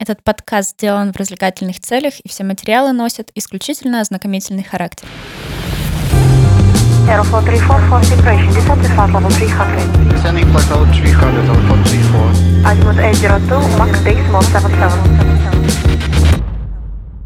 [0.00, 5.08] Этот подкаст сделан в развлекательных целях, и все материалы носят исключительно ознакомительный характер.
[7.08, 8.48] Aeroflot 34 for separation.
[8.54, 9.66] Descent to flight level 300.
[10.14, 12.30] Descending flight level 300, Airport 34.
[12.64, 14.92] Azimuth 802, Max Decimal 77.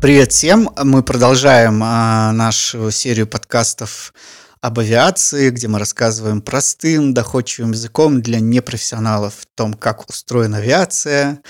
[0.01, 0.71] Привет всем!
[0.83, 4.15] Мы продолжаем а, нашу серию подкастов
[4.63, 11.43] об авиации, где мы рассказываем простым, доходчивым языком для непрофессионалов о том, как устроена авиация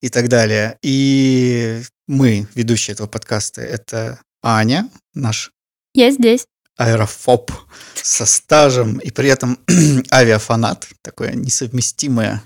[0.00, 0.78] и так далее.
[0.82, 5.50] И мы, ведущие этого подкаста, это Аня, наш
[5.94, 6.46] Я здесь.
[6.76, 7.50] аэрофоб
[7.94, 9.58] со стажем и при этом
[10.12, 12.42] авиафанат, такое несовместимое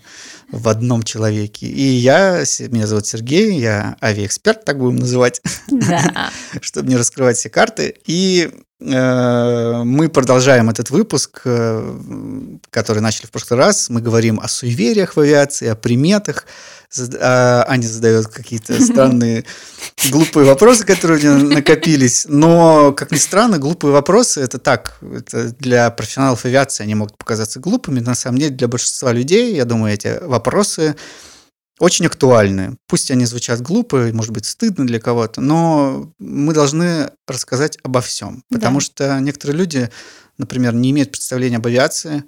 [0.50, 1.66] в одном человеке.
[1.66, 6.30] И я, меня зовут Сергей, я авиаэксперт, так будем называть, Да.
[6.62, 7.94] чтобы не раскрывать все карты.
[8.06, 8.50] И
[8.84, 11.96] мы продолжаем этот выпуск, э,
[12.70, 13.88] который начали в прошлый раз.
[13.90, 16.46] Мы говорим о суевериях в авиации, о приметах.
[17.20, 19.44] А Аня задает какие-то странные,
[20.10, 22.26] глупые вопросы, которые у нее накопились.
[22.28, 24.98] Но, как ни странно, глупые вопросы– это так.
[25.00, 28.00] Это для профессионалов авиации они могут показаться глупыми.
[28.00, 30.96] На самом деле, для большинства людей, я думаю, эти вопросы
[31.78, 32.76] очень актуальны.
[32.86, 38.44] Пусть они звучат глупо, может быть, стыдно для кого-то, но мы должны рассказать обо всем.
[38.50, 38.58] Да.
[38.58, 39.90] Потому что некоторые люди,
[40.38, 42.24] например, не имеют представления об авиации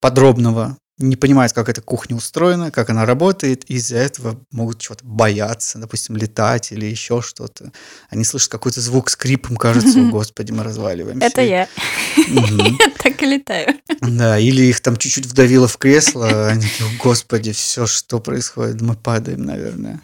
[0.00, 5.04] подробного, не понимают, как эта кухня устроена, как она работает, и из-за этого могут чего-то
[5.04, 7.72] бояться, допустим, летать или еще что-то.
[8.10, 11.26] Они слышат какой-то звук скрипом, кажется, о, господи, мы разваливаемся.
[11.26, 11.68] Это я.
[12.16, 13.74] Я так и летаю.
[14.00, 18.80] Да, или их там чуть-чуть вдавило в кресло, они такие, «О, господи, все, что происходит,
[18.80, 20.00] мы падаем, наверное.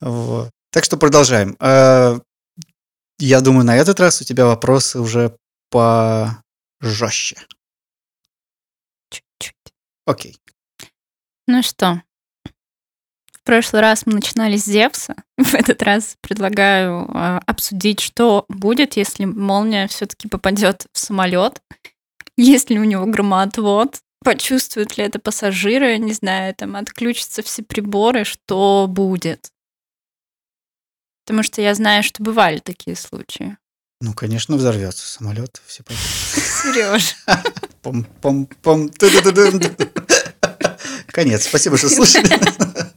[0.00, 0.50] Вот.
[0.72, 1.56] Так что продолжаем.
[1.60, 2.18] Э,
[3.18, 5.36] Я думаю, на этот раз у тебя вопросы уже
[5.70, 7.36] пожестче.
[10.10, 10.36] Окей.
[11.46, 12.02] Ну что,
[13.32, 15.14] в прошлый раз мы начинали с Зевса.
[15.38, 21.62] В этот раз предлагаю э, обсудить, что будет, если молния все-таки попадет в самолет.
[22.36, 24.00] Есть ли у него громоотвод?
[24.24, 25.96] Почувствуют ли это пассажиры?
[25.98, 28.24] Не знаю, там отключатся все приборы.
[28.24, 29.52] Что будет?
[31.24, 33.56] Потому что я знаю, что бывали такие случаи.
[34.00, 36.02] Ну, конечно, взорвется самолет, все пойдут.
[36.02, 37.16] Сереж.
[37.82, 38.90] Пом-пом-пом.
[41.08, 41.44] Конец.
[41.44, 42.28] Спасибо, что слушали.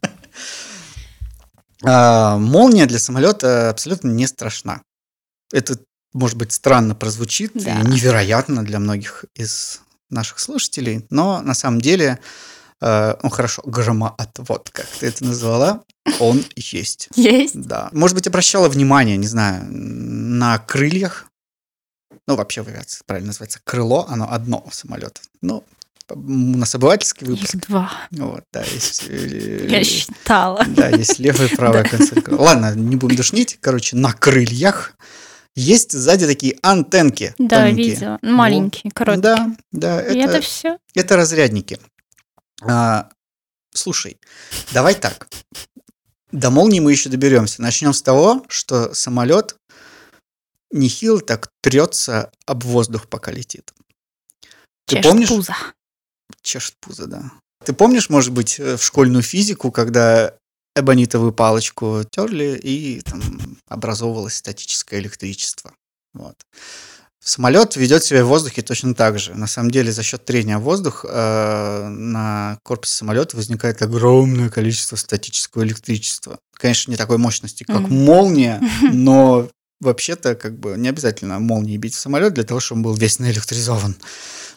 [1.85, 4.83] А, Молния для самолета абсолютно не страшна.
[5.51, 5.77] Это,
[6.13, 7.81] может быть, странно прозвучит Да.
[7.81, 12.19] и невероятно для многих из наших слушателей, но на самом деле,
[12.81, 15.81] э, ну хорошо, громоотвод, как ты это назвала,
[16.19, 17.09] он есть.
[17.15, 17.59] Есть?
[17.59, 17.89] Да.
[17.91, 21.27] Может быть, обращала внимание, не знаю, на крыльях.
[22.27, 25.21] Ну, вообще в авиации правильно называется крыло, оно одно у самолета.
[25.41, 25.63] Ну,
[26.09, 26.17] у
[26.57, 27.55] нас обывательский выпуск.
[27.55, 27.91] Их два.
[28.11, 29.05] Вот, да, есть...
[29.07, 30.63] э, Я считала.
[30.67, 32.15] Да, есть левая и правая концы.
[32.27, 33.57] Ладно, не будем душнить.
[33.61, 34.93] Короче, на крыльях
[35.55, 37.33] есть сзади такие антенки.
[37.37, 37.89] Да, тоненькие.
[37.93, 38.19] видела.
[38.21, 39.21] Маленькие, короткие.
[39.21, 40.77] Да, да, И это это, все.
[40.95, 41.79] это разрядники.
[42.67, 43.09] А,
[43.73, 44.17] слушай,
[44.71, 45.27] давай так.
[46.31, 47.61] До молнии мы еще доберемся.
[47.61, 49.55] Начнем с того, что самолет
[50.71, 53.73] нехило так трется об воздух, пока летит.
[54.85, 55.29] Ты Чешет помнишь?
[55.29, 55.55] пузо.
[56.41, 57.31] Чешет пузо, да.
[57.63, 60.35] Ты помнишь, может быть, э, в школьную физику, когда
[60.75, 63.21] эбонитовую палочку терли и там
[63.67, 65.73] образовывалось статическое электричество.
[66.13, 66.35] Вот.
[67.25, 69.33] Самолет ведет себя в воздухе точно так же.
[69.33, 74.97] На самом деле, за счет трения в воздух э, на корпусе самолета возникает огромное количество
[74.97, 76.39] статического электричества.
[76.55, 77.95] Конечно, не такой мощности, как Мгм.
[78.05, 78.61] молния,
[78.93, 79.47] но
[79.79, 83.19] вообще-то как бы не обязательно молнией бить в самолет для того, чтобы он был весь
[83.19, 83.95] наэлектризован.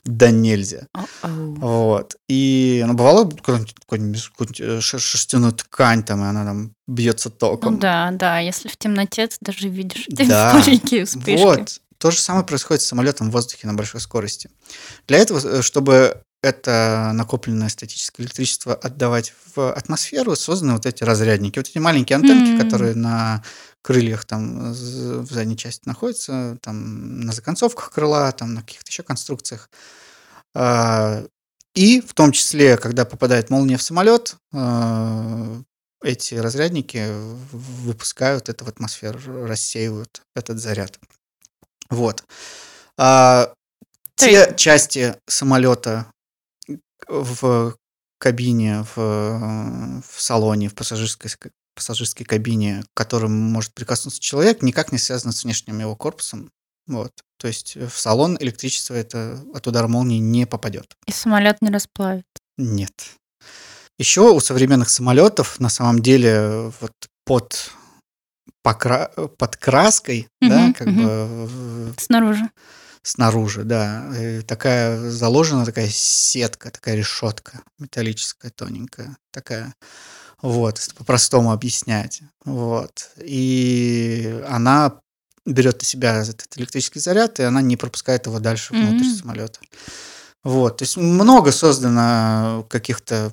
[0.05, 0.87] Да нельзя.
[0.93, 1.55] О-оу.
[1.57, 2.15] Вот.
[2.29, 7.35] И ну, бывало какую-нибудь, какую-нибудь, э, шер- шерстяную ткань, там, и она там бьется Ну
[7.37, 7.79] током.
[7.81, 10.61] да, да, если в темноте ты даже видишь эти Да.
[10.61, 11.07] вспышки.
[11.39, 11.81] Вот.
[12.07, 14.49] То же самое происходит с самолетом в воздухе на большой скорости.
[15.09, 21.59] Для этого, э, чтобы это накопленное статическое электричество отдавать в атмосферу, созданы вот эти разрядники.
[21.59, 22.59] Вот эти маленькие антенки, М.
[22.61, 23.43] которые на
[23.83, 29.69] крыльях там в задней части находятся, там на законцовках крыла, там на каких-то еще конструкциях.
[30.55, 31.25] А,
[31.75, 35.61] И в том числе, когда попадает молния в самолет, а,
[36.05, 37.05] эти разрядники
[37.51, 41.01] выпускают это в атмосферу, рассеивают этот заряд.
[41.91, 42.25] Вот.
[42.99, 43.53] А,
[44.17, 46.07] те части самолета
[47.09, 47.77] в
[48.19, 54.93] кабине, в, в салоне, в пассажирской, ск- пассажирской кабине, к которым может прикоснуться человек, никак
[54.93, 56.51] не связаны с внешним его корпусом.
[56.87, 57.11] Вот.
[57.39, 60.95] То есть в салон электричество это от удара молнии не попадет.
[61.07, 62.25] И самолет не расплавит.
[62.57, 62.93] Нет.
[63.99, 66.93] Еще у современных самолетов на самом деле вот
[67.25, 67.71] под,
[68.67, 69.11] покра...
[69.39, 71.05] под краской, да, Мгм, как мгм.
[71.05, 72.51] бы Снаружи.
[73.03, 79.73] снаружи, да, э, такая заложена такая сетка, такая решетка металлическая, тоненькая, такая.
[80.43, 82.23] Вот, если по-простому объяснять.
[82.45, 83.11] Вот.
[83.19, 84.99] И она
[85.47, 89.15] берет на себя этот электрический заряд, и она не пропускает его дальше внутрь М.
[89.15, 89.61] самолета.
[90.43, 90.79] Вот.
[90.79, 93.33] То есть много создано каких-то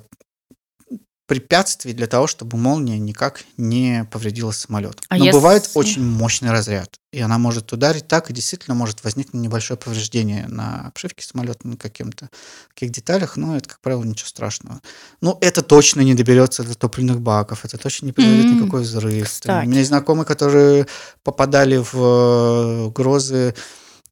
[1.26, 5.00] препятствий для того, чтобы молния никак не повредила самолет.
[5.08, 9.02] А Но бывает если- очень мощный разряд, и она может ударить так, и действительно может
[9.04, 12.28] возникнуть небольшое повреждение на обшивке самолета, на каким-то
[12.74, 14.80] каких деталях, но это, как правило, ничего страшного.
[15.22, 19.26] Ну, это точно не доберется до топливных баков, это точно не произойдет М, никакой взрыв.
[19.26, 19.64] кстати.
[19.66, 20.86] У меня есть знакомые, которые
[21.22, 23.54] попадали в э, грозы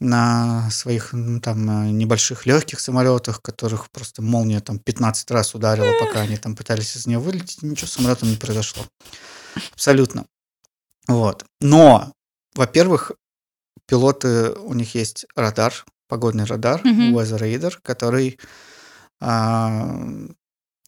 [0.02, 5.92] на своих м, там э, небольших легких самолетах, которых просто молния там 15 раз ударила,
[5.98, 8.84] пока они там пытались из нее вылететь, ничего с самолетом не произошло.
[9.72, 10.26] Абсолютно.
[11.06, 11.44] Вот.
[11.60, 12.12] Но,
[12.54, 13.12] во-первых,
[13.86, 17.16] пилоты, у них есть радар, погодный радар, Мгм.
[17.16, 18.38] Weather Radar, который
[19.20, 19.98] а,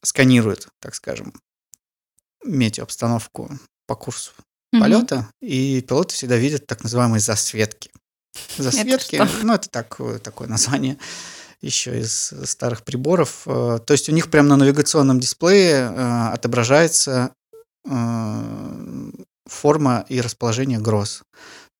[0.02, 1.32] сканирует, так скажем,
[2.44, 3.50] метеообстановку
[3.86, 4.32] по курсу
[4.72, 4.82] Мгм.
[4.82, 7.92] полета, и пилоты всегда видят так называемые засветки.
[8.58, 9.28] Засветки, что?
[9.42, 10.98] ну, это так, такое название
[11.60, 13.42] еще из старых приборов.
[13.46, 17.32] Э, То есть у них прямо на навигационном дисплее э, отображается
[17.88, 19.10] э,
[19.46, 21.22] форма и расположение гроз.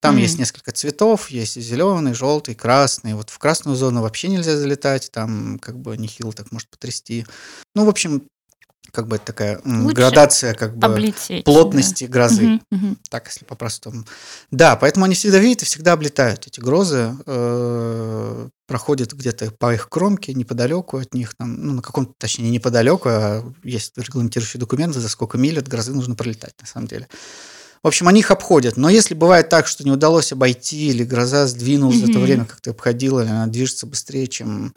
[0.00, 0.20] Там М.
[0.20, 3.14] есть несколько цветов, есть зеленый, желтый, красный.
[3.14, 7.24] Вот в красную зону вообще нельзя залетать, там как бы нехило так может потрясти.
[7.74, 8.22] Ну, в общем,
[8.94, 11.44] как бы это такая Лучше градация как бы Облететь.
[11.44, 12.12] плотности да.
[12.12, 12.98] грозы Мгм, мгм.
[13.10, 14.04] так, если по-простому.
[14.50, 19.88] Да, поэтому они всегда видят и всегда облетают эти грозы, э, проходят где-то по их
[19.88, 25.00] кромке, неподалеку от них, там, ну, на каком-то, точнее, не неподалеку, а есть регламентирующие документы,
[25.00, 27.08] за сколько миль от грозы нужно пролетать, на самом деле.
[27.82, 28.78] В общем, они их обходят.
[28.78, 32.62] Но если бывает так, что не удалось обойти, или гроза сдвинулась за то время, как
[32.62, 34.72] ты обходила, или она движется быстрее, чем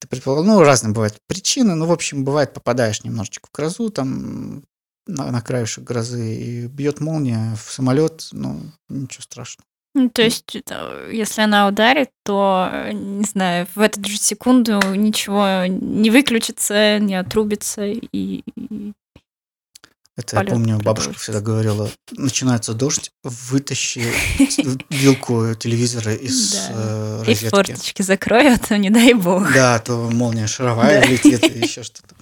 [0.00, 0.44] ты предполагал.
[0.44, 1.74] Ну, разные бывают причины.
[1.74, 4.64] Ну, в общем, бывает, попадаешь немножечко в грозу, там,
[5.06, 9.66] на, на краешек грозы, и бьет молния в самолет, ну, ничего страшного.
[9.94, 14.80] Ну, то есть, это, если она ударит, то, э, не знаю, в эту же секунду
[14.94, 18.08] ничего не выключится, не отрубится, и...
[18.12, 18.92] и-
[20.20, 24.04] Это я помню, бабушка всегда говорила, начинается дождь, вытащи
[24.90, 26.68] вилку телевизора из Да.
[26.70, 27.48] э, И розетки.
[27.50, 29.52] форточки закрою, а то не дай бог.
[29.54, 32.14] Да, то молния шаровая летит и еще что-то.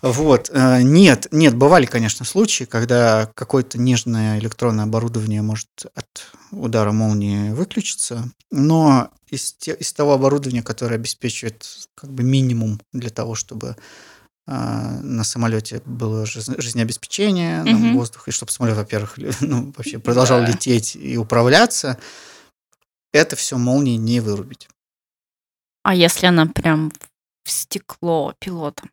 [0.00, 0.48] Вот.
[0.52, 6.06] э, Нет, нет, бывали, конечно, случаи, когда какое-то нежное электронное оборудование может от
[6.52, 13.10] удара молнии выключиться, но из, те- из того оборудования, которое обеспечивает как бы минимум для
[13.10, 13.76] того, чтобы а,
[14.50, 17.94] на самолете было жиз- жизнеобеспечение, Мгм.
[17.94, 20.46] воздух, и чтобы самолет, во-первых, ну, вообще продолжал Да.
[20.46, 21.98] лететь и управляться,
[23.12, 24.68] это все молнии не вырубить.
[25.82, 26.92] А если она прям
[27.44, 28.84] в стекло пилота?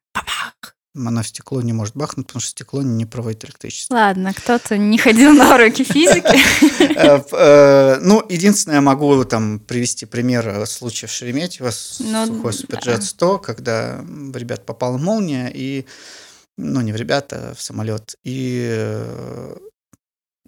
[0.95, 3.95] Она в стекло не может бахнуть, потому что стекло не проводит электричество.
[3.95, 6.35] Ладно, кто-то не ходил на уроки физики.
[6.95, 12.53] Э, э, Ну, единственное, я могу там привести пример э, случая в Шереметьево Ну, сухой.
[12.53, 15.85] Суперджет 100, когда в ребят попала молния, и,
[16.57, 19.05] ну, не в ребята, а в самолет, и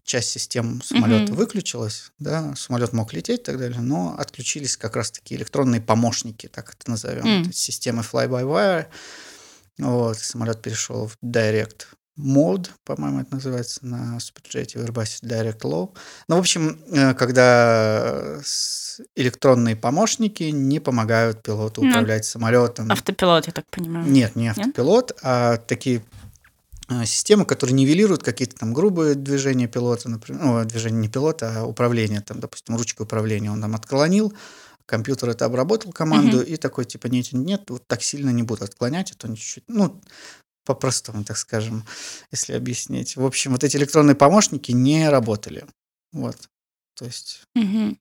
[0.07, 5.35] часть систем самолета выключилась, да, самолет мог лететь и так далее, но отключились как раз-таки
[5.35, 8.85] электронные помощники, так это назовем, системы fly-by-wire,
[9.79, 11.85] вот, самолет перешел в Direct
[12.19, 15.93] Mode, по-моему, это называется на Суперджете, в Airbus Direct Low.
[16.27, 22.91] Ну, в общем, э, когда с- электронные помощники не помогают пилоту Ну, управлять самолетом.
[22.91, 24.07] Автопилот, я так понимаю.
[24.09, 26.03] Нет, не автопилот, а такие
[26.89, 31.63] э, системы, которые нивелируют какие-то там грубые движения пилота, например, ну, движение не пилота, а
[31.65, 34.33] управление, там, допустим, ручкой управления он там отклонил,
[34.87, 39.11] компьютер это обработал команду, и такой, типа, нет, нет, вот так сильно не буду отклонять,
[39.11, 40.01] а то чуть-чуть, ну,
[40.65, 41.85] по-простому, так скажем,
[42.31, 43.15] если объяснить.
[43.15, 45.65] В общем, вот эти электронные помощники не работали.
[46.11, 46.49] Вот.
[46.95, 47.99] То есть Мгм.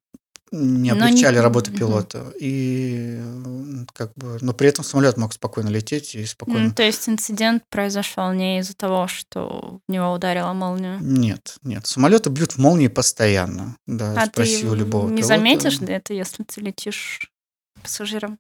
[0.53, 2.33] Не Но не- облегчали работу пилота.
[2.41, 6.69] И м, как бы, но при этом самолет мог спокойно лететь и спокойно.
[6.69, 10.99] Ну, то есть инцидент произошел не из-за того, что в него ударила молния.
[11.01, 11.87] Нет, нет.
[11.87, 13.77] Самолеты бьют в молнии постоянно.
[13.87, 15.27] Да, А ты спроси у любого не пилота.
[15.37, 17.31] заметишь ли это, если ты летишь
[17.83, 18.39] пассажиром?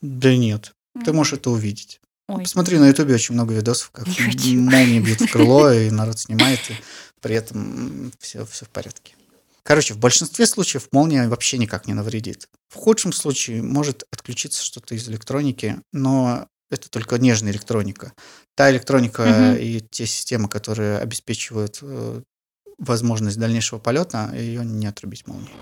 [0.00, 0.74] Да нет.
[1.04, 1.16] Ты М.
[1.16, 2.00] можешь это увидеть.
[2.28, 2.42] Ой.
[2.42, 4.06] Посмотри на ютубе очень много видосов, как
[4.44, 6.74] молнии бьют в крыло, и народ снимает, и
[7.20, 9.14] при этом все, все в порядке.
[9.66, 12.48] Короче, в большинстве случаев молния вообще никак не навредит.
[12.68, 18.12] В худшем случае может отключиться что-то из электроники, но это только нежная электроника.
[18.54, 19.56] Та электроника Мгм.
[19.56, 22.22] и те системы, которые обеспечивают э,
[22.78, 25.56] возможность дальнейшего полета, ее не отрубить молнией.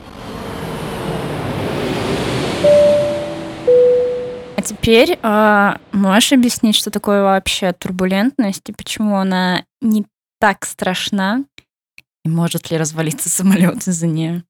[4.56, 10.04] А теперь а, можешь объяснить, что такое вообще турбулентность и почему она не
[10.40, 11.44] так страшна?
[12.24, 14.44] И может ли развалиться самолет из-за нее?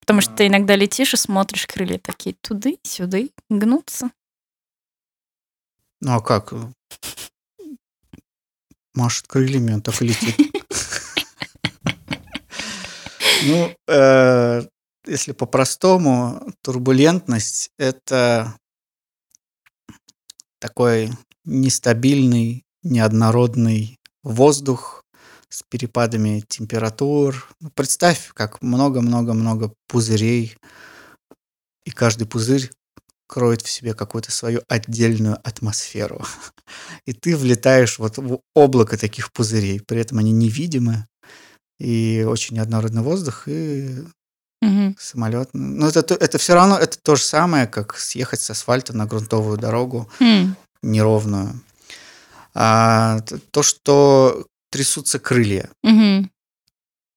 [0.00, 4.10] Потому что ты иногда летишь и смотришь, крылья такие туды-сюды гнутся.
[6.00, 6.54] Ну а как?
[8.94, 10.36] Машет крыльями, он так и летит.
[13.42, 14.62] Ну, э,
[15.06, 18.58] если по-простому, турбулентность– это
[20.58, 21.10] такой
[21.44, 25.04] нестабильный, неоднородный воздух
[25.50, 27.48] с перепадами температур.
[27.60, 30.56] Ну, Представь, как много-много-много пузырей,
[31.84, 32.70] и каждый пузырь
[33.26, 36.24] кроет в себе какую-то свою отдельную атмосферу.
[37.06, 41.06] И ты влетаешь вот в облако таких пузырей, при этом они невидимы,
[41.78, 44.04] и очень неоднородный воздух, и
[44.62, 44.96] Мгм.
[44.98, 45.48] самолет.
[45.52, 49.06] Ну, это, то- это все равно, это то же самое, как съехать с асфальта на
[49.06, 51.60] грунтовую дорогу М, неровную.
[52.52, 53.20] А,
[53.52, 56.30] то, что трясутся крылья, мгм.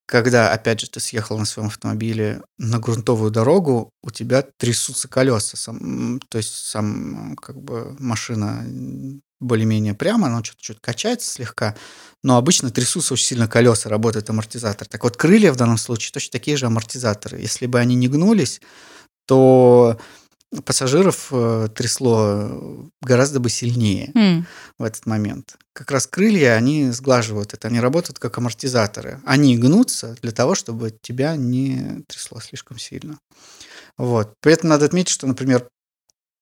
[0.06, 5.58] когда, опять же, ты съехал на своем автомобиле на грунтовую дорогу, у тебя трясутся колеса.
[5.58, 8.66] Сам, то есть сам как бы машина
[9.40, 11.76] более-менее прямо, она что-то чуть качается слегка,
[12.24, 14.88] но обычно трясутся очень сильно колеса, работает амортизатор.
[14.88, 17.40] Так вот, крылья в данном случае точно такие же амортизаторы.
[17.40, 18.62] Если бы они не гнулись,
[19.26, 20.00] то
[20.62, 24.46] пассажиров э, трясло гораздо бы сильнее М,
[24.78, 25.58] в этот момент.
[25.74, 29.22] Как раз крылья, они сглаживают это, они работают как амортизаторы.
[29.26, 33.18] Они гнутся для того, чтобы тебя не трясло слишком сильно.
[33.98, 34.34] Вот.
[34.42, 35.68] При этом надо отметить, что, например,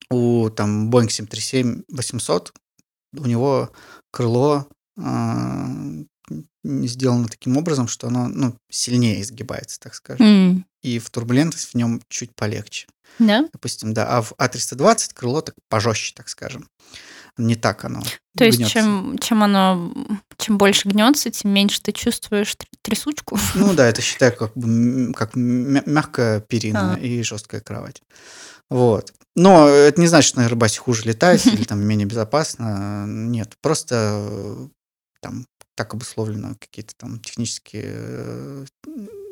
[0.10, 2.50] у там Boeing 737-800
[3.18, 3.72] у него
[4.12, 5.68] крыло а,
[6.64, 10.26] сделано таким образом, что оно ну, сильнее изгибается, так скажем.
[10.26, 10.66] м.
[10.84, 12.88] И в турбулентность в нем чуть полегче
[13.20, 13.48] Да?
[13.54, 16.68] допустим, да, а в А320 крыло так пожестче, так скажем.
[17.38, 18.02] Не так оно
[18.38, 18.74] То есть, гнется.
[18.74, 19.94] чем, чем оно,
[20.38, 23.40] чем больше гнется, тем меньше ты чувствуешь тр- трясучку.
[23.56, 27.00] Ну да, это считай как, бы как мя- мягкая перина А.
[27.00, 28.02] и жесткая кровать.
[28.70, 29.14] Вот.
[29.36, 33.06] Но это не значит, что на Airbus хуже летать или там менее безопасно.
[33.08, 33.96] Нет, просто
[34.30, 34.68] э,
[35.22, 35.46] там
[35.82, 38.66] так обусловлено какие-то там технические э,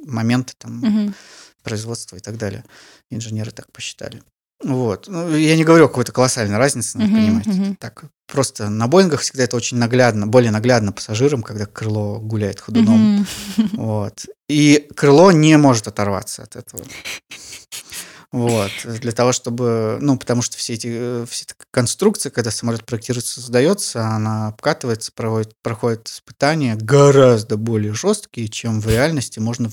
[0.03, 1.13] моменты там Мгм.
[1.61, 2.65] производства и так далее.
[3.11, 4.23] Инженеры так посчитали.
[4.63, 5.07] Вот.
[5.07, 7.45] Ну, я не говорю о какой-то колоссальной разнице, надо Мгм, понимать.
[7.45, 7.75] мгм.
[7.75, 13.17] Так, просто на Боингах всегда это очень наглядно, более наглядно пассажирам, когда крыло гуляет ходуном.
[13.57, 13.69] Мгм.
[13.73, 14.25] Вот.
[14.49, 16.83] И крыло не может оторваться от этого.
[18.31, 18.71] Вот.
[18.85, 19.97] Для того, чтобы...
[20.01, 25.11] Ну, потому что все эти э, все эта конструкция, когда самолет проектируется, создается, она обкатывается,
[25.11, 29.71] проводит, проходит испытания гораздо более жесткие, чем в реальности можно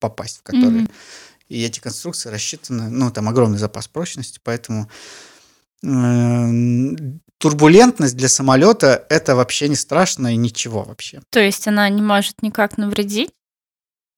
[0.00, 0.82] попасть в которые.
[0.82, 0.90] Мгм.
[1.48, 4.90] И эти конструкции рассчитаны, ну, там огромный запас прочности, поэтому
[5.84, 11.20] м, турбулентность для самолета это вообще не страшно и ничего вообще.
[11.30, 13.30] То есть она не может никак навредить?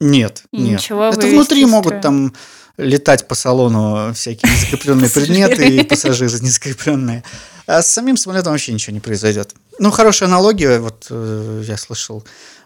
[0.05, 0.81] Нет, И нет.
[0.81, 2.35] ничего это внутри могут там
[2.77, 7.23] летать по салону всякие незакрепленные предметы и пассажиры незакрепленные.
[7.67, 9.55] А с самим самолетом вообще ничего не произойдет.
[9.79, 12.23] Ну, хорошая аналогия, вот э, я слышал,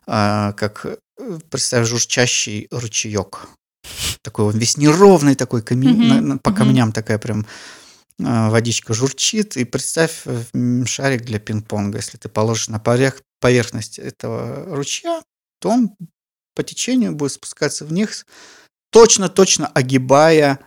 [0.06, 3.46] а, как, э, представь, журчащий ручеек.
[4.22, 6.58] Такой он весь неровный, такой каме- Мгм, на- на- по мгм.
[6.58, 7.46] камням такая прям
[8.24, 9.56] а, водичка журчит.
[9.56, 11.98] И представь э, шарик для пинг-понга.
[11.98, 15.22] Если ты положишь на поверх- поверхность этого ручья,
[15.60, 15.90] то он
[16.58, 18.26] по течению будет спускаться вниз,
[18.90, 20.58] точно-точно огибая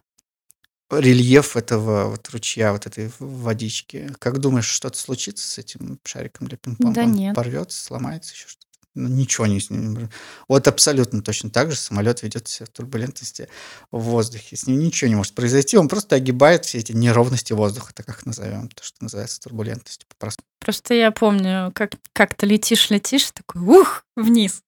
[0.90, 4.10] рельеф этого вот ручья, вот этой водички.
[4.18, 6.94] Как думаешь, что-то случится с этим шариком для пинг-понга?
[6.96, 7.36] Да Он нет.
[7.36, 8.68] порвется, сломается, еще что-то?
[8.96, 10.10] Ну, ничего не с ним.
[10.48, 13.50] Вот абсолютно точно так же самолет ведет себя в турбулентности
[13.92, 14.56] в воздухе.
[14.56, 18.26] С ним ничего не может произойти, он просто огибает все эти неровности воздуха, так как
[18.26, 20.48] назовем, то, что называется турбулентностью по-простому.
[20.60, 24.62] Просто я помню, как, как ты летишь-летишь, такой ух, вниз.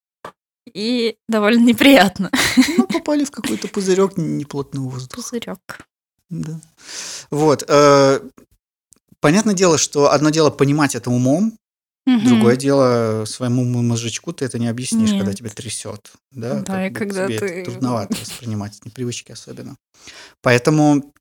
[0.72, 2.32] И довольно неприятно.
[2.78, 5.16] Ну, попали в какой-то пузырек неплотного воздуха.
[5.22, 5.60] Пузырек.
[6.30, 6.60] Да.
[7.32, 7.64] Вот.
[7.68, 8.20] э,
[9.20, 11.58] Понятное дело, что одно дело понимать это умом,
[12.06, 15.38] другое дело своему мозжечку ты это не объяснишь, когда Нет.
[15.38, 16.12] тебя трясет.
[16.32, 19.78] Да, Да, и когда тебе это ты- трудновато воспринимать, непривычки особенно.
[20.42, 21.14] Поэтому,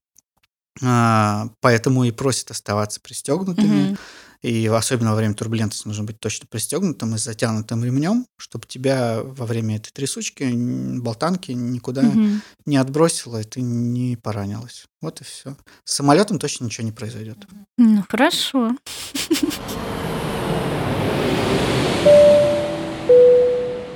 [0.82, 3.90] а, поэтому и просят оставаться пристегнутыми.
[3.90, 3.98] Мгм.
[4.42, 9.46] И особенно во время турбулентности нужно быть точно пристегнутым и затянутым ремнем, чтобы тебя во
[9.46, 10.50] время этой трясучки,
[10.98, 12.42] болтанки никуда Мгм.
[12.66, 14.84] не отбросило, и ты не поранилась.
[15.00, 15.56] Вот и все.
[15.84, 17.38] С самолетом точно ничего не произойдет.
[17.78, 18.72] Ну, хорошо.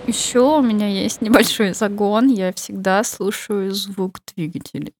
[0.06, 2.28] Еще у меня есть небольшой загон.
[2.28, 4.92] Я всегда слушаю звук двигателей.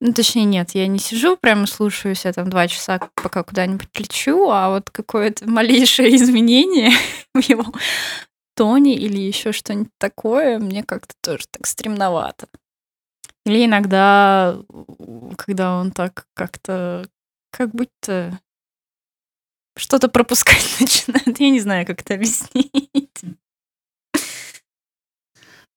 [0.00, 4.50] Ну, точнее, нет, я не сижу, прямо слушаю себя там два часа, пока куда-нибудь лечу,
[4.50, 6.90] а вот какое-то малейшее изменение
[7.34, 7.64] в его
[8.54, 12.48] тоне или еще что-нибудь такое, мне как-то тоже так стремновато.
[13.46, 14.58] Или иногда,
[15.38, 17.08] когда он так как-то,
[17.50, 18.38] как будто
[19.78, 21.38] что-то пропускать начинает.
[21.38, 23.22] Я не знаю, как это объяснить.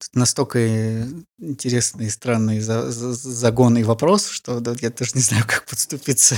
[0.01, 1.05] Тут настолько э,
[1.39, 5.65] интересный и странный за- за- загон и вопрос, что да, я даже не знаю, как
[5.65, 6.37] подступиться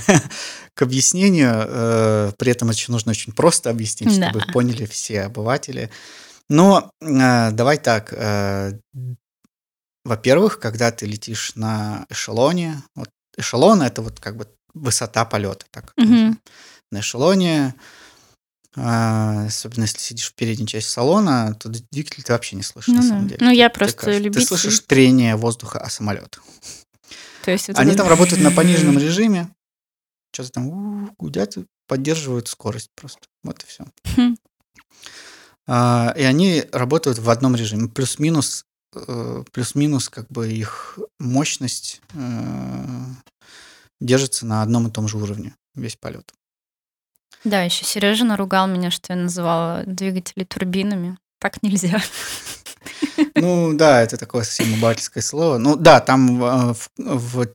[0.74, 1.52] к объяснению.
[1.68, 4.30] Э, При этом очень нужно очень просто объяснить, Да.
[4.32, 5.90] чтобы поняли все обыватели.
[6.50, 8.12] Но э, давай так.
[8.14, 8.74] э,
[10.04, 15.94] Во-первых, когда ты летишь на эшелоне, вот эшелон это вот как бы высота полета, так
[15.98, 16.36] можно.
[16.92, 17.76] на эшелоне,
[18.76, 23.02] а, особенно если сидишь в передней части салона, то двигатель ты вообще не слышишь на
[23.02, 23.30] Ну самом да.
[23.36, 23.46] деле.
[23.46, 24.46] Ну, Ты- я ты просто Ты любитель.
[24.48, 26.40] слышишь трение воздуха о самолет.
[27.44, 29.50] То есть вот Они это там работают на пониженном режиме,
[30.34, 33.20] что-то там гудят, поддерживают скорость просто.
[33.44, 33.86] Вот и все.
[34.16, 34.36] Хм.
[35.68, 37.90] и они работают в одном режиме.
[37.90, 43.06] Плюс-минус, э, плюс-минус как бы их мощность э,
[44.00, 46.32] держится на одном и том же уровне весь полет.
[47.44, 51.18] Да, еще Сережа наругал меня, что я называла двигатели турбинами.
[51.40, 52.02] Так нельзя.
[53.36, 55.58] Ну да, это такое совсем обывательское слово.
[55.58, 57.48] Ну да, там э, в, в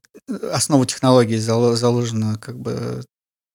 [0.52, 3.04] основу технологии зало- заложена как бы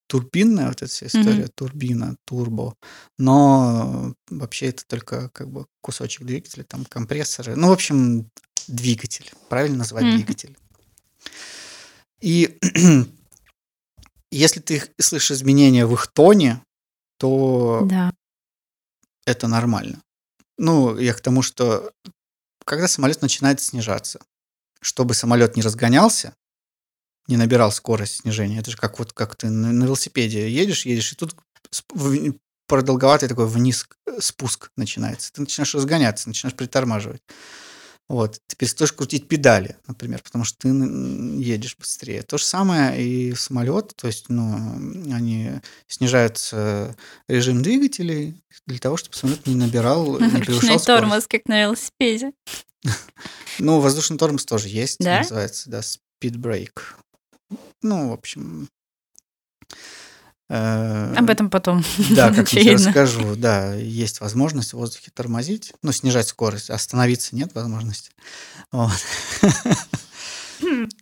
[0.07, 2.75] турбинная вот эта вся история, турбина, турбо.
[3.17, 7.55] Но вообще это только как бы кусочек двигателя, там компрессоры.
[7.55, 8.29] Ну, в общем,
[8.67, 9.31] двигатель.
[9.47, 10.15] Правильно назвать Мгм.
[10.15, 10.57] двигатель.
[12.19, 12.57] И
[14.31, 16.63] если ты слышишь изменения в их тоне,
[17.17, 18.13] то Да.
[19.25, 20.01] это нормально.
[20.57, 21.91] Ну, я к тому, что
[22.65, 24.21] когда самолет начинает снижаться,
[24.81, 26.35] чтобы самолет не разгонялся,
[27.27, 31.15] не набирал скорость снижения, это же как вот как ты на, велосипеде едешь, едешь, и
[31.15, 31.35] тут
[32.67, 35.33] продолговатый такой вниз э, спуск начинается.
[35.33, 37.21] Ты начинаешь разгоняться, начинаешь притормаживать.
[38.11, 38.41] Вот.
[38.45, 42.23] Ты перестаешь крутить педали, например, потому что ты едешь быстрее.
[42.23, 44.53] То же самое и самолет, то есть, ну,
[45.13, 46.97] они снижаются
[47.29, 48.35] режим двигателей
[48.67, 50.85] для того, чтобы самолет не набирал, не превышал скорость.
[50.87, 52.33] тормоз, как на велосипеде.
[53.59, 56.81] Ну, воздушный тормоз тоже есть, называется, да, speed brake.
[57.81, 58.67] Ну, в общем...
[60.51, 61.83] э, Об этом потом.
[62.11, 67.53] Да, как я расскажу, да, есть возможность в воздухе тормозить, ну, снижать скорость, остановиться нет
[67.55, 68.11] возможности.
[68.71, 68.91] Вот.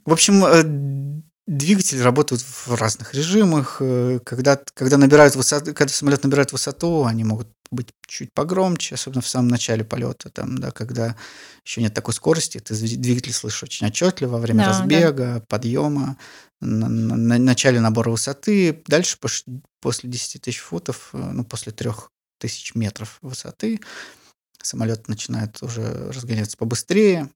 [0.05, 3.77] В общем, двигатели работают в разных режимах.
[3.79, 9.21] э, Когда, когда, набирают высоту, когда самолет набирает высоту, они могут быть чуть погромче, особенно
[9.21, 11.15] в самом начале полета, там, да, когда
[11.65, 14.77] еще нет такой скорости, ты двигатель слышишь очень отчетливо во время Да, да.
[14.79, 16.17] разбега, подъема,
[16.61, 19.17] на, на- на начале набора высоты, дальше
[19.81, 23.79] после 10 тысяч футов, э, ну, после 3000 метров высоты,
[24.61, 27.29] самолет начинает уже разгоняться побыстрее,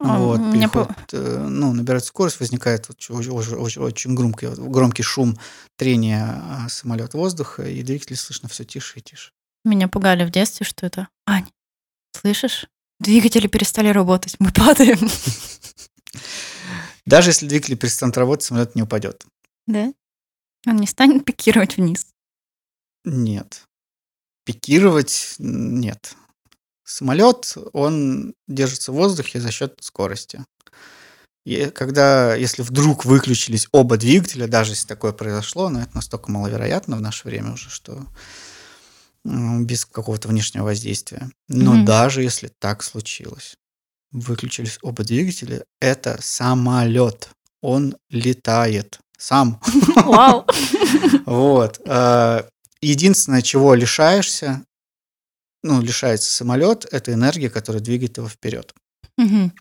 [0.00, 5.02] вот, у меня по- переход, э, ну, набирает скорость, возникает очень, очень, очень громкий, громкий
[5.02, 5.38] шум
[5.76, 9.32] трения о самолет воздуха, и двигатель слышно все тише и тише.
[9.64, 11.08] Меня пугали в детстве, что это...
[11.26, 11.48] Ань,
[12.12, 12.66] слышишь?
[13.00, 14.98] Двигатели перестали работать, мы падаем.
[17.06, 19.24] Даже если двигатель перестанет работать, самолет не упадет.
[19.66, 19.92] Да?
[20.66, 22.06] Он не станет пикировать вниз.
[23.04, 23.64] Нет.
[24.44, 26.14] Пикировать нет.
[26.88, 30.42] Самолет, он держится в воздухе за счет скорости.
[31.44, 36.96] И когда, если вдруг выключились оба двигателя, даже если такое произошло, но это настолько маловероятно
[36.96, 38.06] в наше время уже, что
[39.24, 41.28] без какого-то внешнего воздействия.
[41.48, 41.84] Но Мгм.
[41.84, 43.56] даже если так случилось,
[44.10, 47.28] выключились оба двигателя, это самолет.
[47.60, 49.60] Он летает сам.
[49.96, 50.46] Вау.
[51.26, 51.80] Вот.
[51.84, 52.42] э,
[52.80, 54.62] Единственное, чего лишаешься,
[55.68, 58.74] ну, лишается самолет, это энергия, которая двигает его вперед.
[59.16, 59.52] Мгм.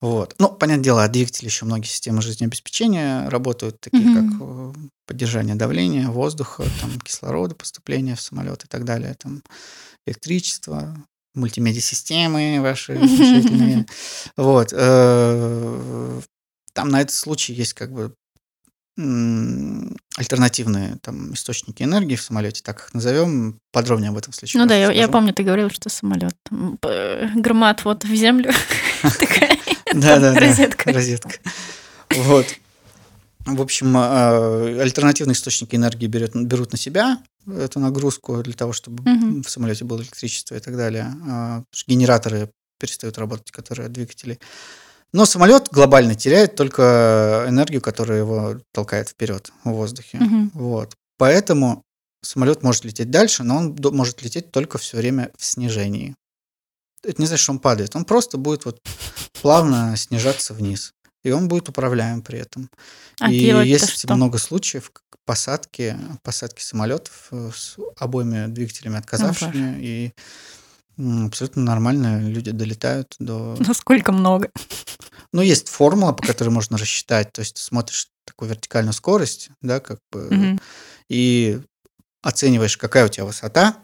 [0.00, 0.34] Вот.
[0.38, 4.30] Ну, понятное дело, от двигателя еще многие системы жизнеобеспечения работают, такие Мгм.
[4.30, 4.72] как э,
[5.06, 9.42] поддержание давления, воздуха, там, кислорода, поступления в самолет и так далее, там,
[10.06, 10.94] электричество,
[11.34, 13.86] мультимедиа-системы ваши замечательные.
[14.36, 14.72] Вот.
[14.72, 16.20] э,
[16.74, 18.14] Там на этот случай есть как бы
[20.16, 23.58] альтернативные там источники энергии в самолете, так их назовем.
[23.72, 26.36] Подробнее об этом в следующий Ну раз да, я, я помню, ты говорил, что самолет
[27.34, 28.52] громад вот в землю.
[29.94, 30.40] Да, да, да.
[30.40, 30.92] розетка.
[30.92, 31.38] Розетка.
[32.10, 32.46] Вот.
[33.46, 39.04] В общем, э, альтернативные источники энергии берет, берут на себя эту нагрузку для того, чтобы
[39.04, 41.14] в самолете было электричество и так далее.
[41.28, 42.50] А, генераторы
[42.80, 44.38] перестают работать, которые от двигателей.
[45.14, 50.18] Но самолет глобально теряет только энергию, которая его толкает вперед в воздухе.
[50.18, 50.50] Мгм.
[50.54, 50.96] Вот.
[51.18, 51.84] Поэтому
[52.20, 56.16] самолет может лететь дальше, но он может лететь только все время в снижении.
[57.04, 57.94] Это не значит, что он падает.
[57.94, 58.80] Он просто будет вот
[59.40, 60.92] плавно снижаться вниз.
[61.22, 62.68] И он будет управляем при этом.
[63.20, 64.14] А и есть что?
[64.16, 64.90] много случаев
[65.24, 69.78] посадки, посадки самолетов э, с обоими двигателями отказавшими.
[69.80, 70.12] и
[70.98, 73.56] м, абсолютно нормально люди долетают до...
[73.60, 74.50] Насколько много?
[75.34, 77.32] Ну, есть формула, по которой можно рассчитать.
[77.32, 80.60] То есть ты смотришь такую вертикальную скорость, да, как бы,
[81.08, 81.60] и
[82.22, 83.82] оцениваешь, какая у тебя высота,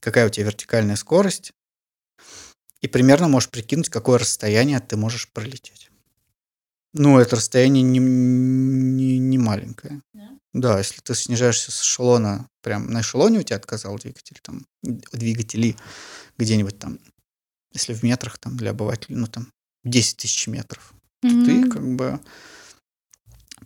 [0.00, 1.52] какая у тебя вертикальная скорость,
[2.82, 5.90] и примерно можешь прикинуть, какое расстояние ты можешь пролететь.
[6.92, 10.02] Ну, это расстояние не, не, не маленькое.
[10.12, 10.38] Да?
[10.52, 15.74] Да, если ты снижаешься с эшелона, прям на эшелоне у тебя отказал двигатель, там, двигатели
[16.36, 16.98] где-нибудь там,
[17.72, 19.50] если в метрах там для обывателей, ну, там,
[19.84, 22.20] 10 тысяч метров, то ты как бы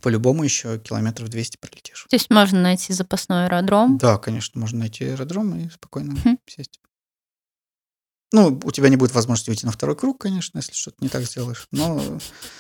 [0.00, 2.06] по-любому еще километров 200 пролетишь.
[2.10, 3.98] То есть можно найти запасной аэродром.
[3.98, 6.38] Да, конечно, можно найти аэродром и спокойно Хм.
[6.46, 6.80] сесть.
[8.34, 11.22] Ну, у тебя не будет возможности уйти на второй круг, конечно, если что-то не так
[11.24, 11.68] сделаешь.
[11.70, 12.02] Но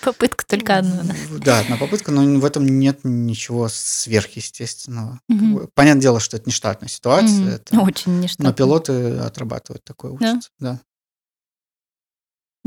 [0.02, 1.14] Попытка только одна, да.
[1.42, 5.18] да, одна попытка, но в этом нет ничего сверхъестественного.
[5.28, 7.48] Бы, Понятное дело, что это не штатная ситуация, Мгм.
[7.48, 8.52] это- Очень но нештатно.
[8.52, 10.32] пилоты отрабатывают такое, Да?
[10.32, 10.50] учатся.
[10.58, 10.72] Да.
[10.72, 10.78] Ну,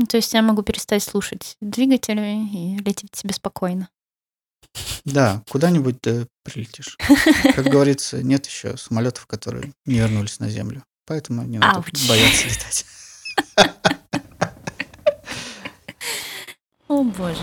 [0.08, 3.88] То есть я могу перестать слушать двигатели и лететь себе спокойно.
[5.04, 6.98] Да, куда-нибудь да, прилетишь.
[7.54, 10.84] Как говорится, нет еще самолетов, которые не вернулись на Землю.
[11.06, 12.08] Поэтому Ауч.
[12.08, 12.84] бояться летать.
[16.88, 17.42] О боже.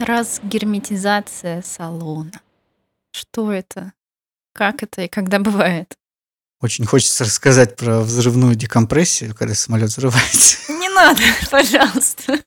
[0.00, 2.32] Разгерметизация салона.
[3.12, 3.92] Что это?
[4.54, 5.96] Как это и когда бывает?
[6.60, 10.58] Очень хочется рассказать про взрывную декомпрессию, когда самолет взрывается.
[10.72, 12.38] Не надо, пожалуйста.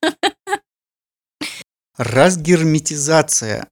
[1.97, 3.67] Разгерметизация.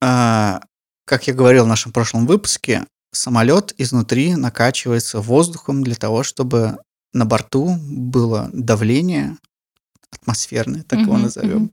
[0.00, 0.60] А,
[1.06, 6.78] Как я говорил в нашем прошлом выпуске, самолет изнутри накачивается воздухом для того, чтобы
[7.12, 9.36] на борту было давление
[10.10, 11.72] атмосферное, так его назовем,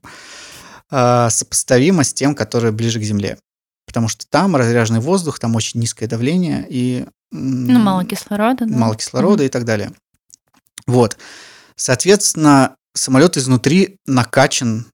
[0.90, 3.38] а, сопоставимо с тем, которое ближе к Земле.
[3.86, 7.06] Потому что там разряженный воздух, там очень низкое давление и...
[7.32, 8.76] Ну, мало кислорода, да?
[8.76, 9.92] мало кислорода и так далее.
[10.86, 11.16] Вот.
[11.76, 14.86] Соответственно, самолет изнутри накачан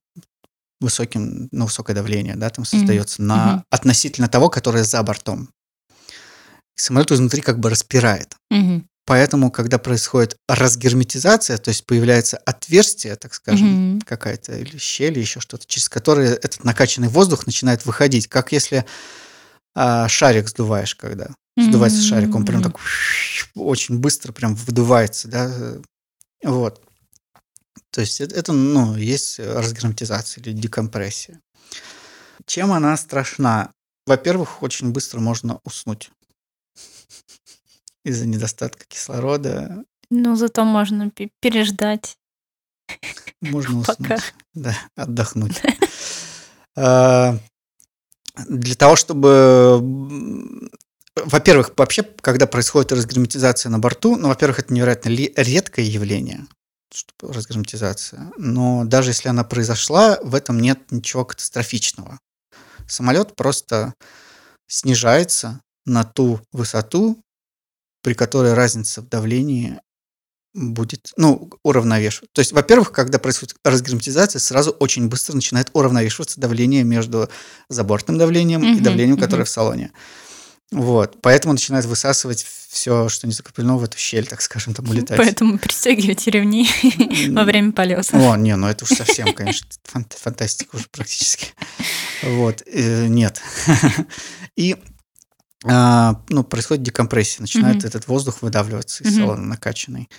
[0.79, 3.63] высоким, ну, высокое давление, да, там создается на Мгм.
[3.71, 5.49] относительно того, которое за бортом.
[6.75, 8.35] Самолет изнутри как бы распирает.
[8.51, 8.87] Мгм.
[9.05, 14.01] Поэтому, когда происходит разгерметизация, то есть появляется отверстие, так скажем, Мгм.
[14.01, 18.85] какая-то или щель, или еще что-то, через которое этот накачанный воздух начинает выходить, как если
[19.79, 22.77] а, шарик сдуваешь, когда сдувается шарик, он прям так
[23.55, 25.81] очень быстро прям выдувается, да, э,
[26.43, 26.81] вот.
[27.89, 31.41] То есть это, ну, есть разгерметизация или декомпрессия.
[32.45, 33.71] Чем она страшна?
[34.05, 36.11] Во-первых, очень быстро можно уснуть
[38.05, 39.83] из-за недостатка кислорода.
[40.09, 42.17] Ну, зато можно пе- переждать.
[43.41, 44.15] Можно Пока.
[44.15, 44.33] уснуть.
[44.53, 45.61] Да, отдохнуть.
[46.79, 47.39] А,
[48.47, 50.69] Для того, чтобы...
[51.25, 56.47] Во-первых, вообще, когда происходит разгерметизация на борту, ну, во-первых, это невероятно редкое явление,
[57.21, 58.31] разгерметизация.
[58.37, 62.19] Но даже если она произошла, в этом нет ничего катастрофичного.
[62.87, 63.93] Самолет просто
[64.67, 67.21] снижается на ту высоту,
[68.03, 69.79] при которой разница в давлении
[70.53, 72.31] будет, ну, уравновешивать.
[72.33, 77.29] То есть, во-первых, когда происходит разгерметизация, сразу очень быстро начинает уравновешиваться давление между
[77.69, 79.23] забортным давлением и Мгм, давлением, мгм.
[79.23, 79.91] которое в салоне.
[80.71, 81.21] Вот.
[81.21, 85.17] Поэтому начинает высасывать все, что не закреплено в эту щель, так скажем, там улетать.
[85.17, 86.67] Поэтому пристегивайте ремни
[87.29, 88.17] во время полета.
[88.17, 91.47] О, не, ну это уж совсем, конечно, фан- фантастика уже практически.
[92.23, 93.41] Вот, э, нет.
[94.55, 94.75] И
[95.65, 100.09] а, ну, происходит декомпрессия, начинает этот воздух выдавливаться из салона накачанный.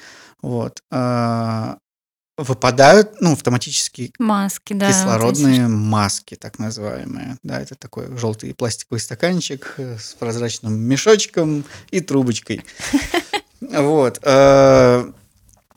[0.42, 0.82] Вот.
[2.38, 4.86] Выпадают, ну, автоматически Маски, да.
[4.86, 7.36] вот кислородные маски, так называемые.
[7.42, 12.64] Да, это такой желтый пластиковый стаканчик э, с прозрачным мешочком и трубочкой.
[13.60, 14.20] Вот.
[14.22, 15.12] э,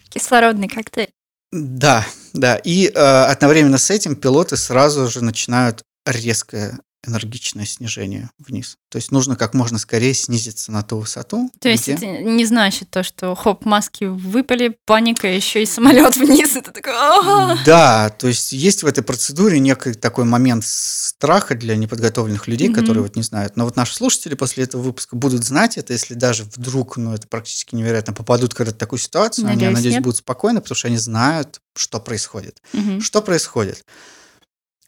[0.10, 1.10] Кислородный коктейль.
[1.52, 2.58] Да, да.
[2.58, 8.78] И э, одновременно с этим пилоты сразу же начинают резкое энергичное снижение вниз.
[8.90, 11.50] То есть нужно как можно скорее снизиться на ту высоту.
[11.60, 16.16] То есть где- это не значит то, что хоп, маски выпали, паника, еще и самолет
[16.18, 16.56] вниз.
[16.56, 16.94] Это такой...
[16.94, 17.58] «А-а-а».
[17.66, 22.80] Да, то есть есть в этой процедуре некий такой момент страха для неподготовленных людей, Мгм.
[22.80, 23.58] которые вот не знают.
[23.58, 27.28] Но вот наши слушатели после этого выпуска будут знать это, если даже вдруг, ну это
[27.28, 30.04] практически невероятно, попадут когда-то в такую ситуацию, они, я Надеюсь, надеюсь, нет.
[30.04, 32.62] будут спокойны, потому что они знают, что происходит.
[32.74, 33.02] Мгм.
[33.02, 33.86] Что происходит?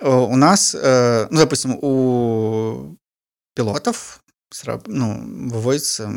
[0.04, 2.98] Э, У нас, э, ну, допустим, у
[3.56, 4.22] пилотов
[4.88, 6.12] ну, выводится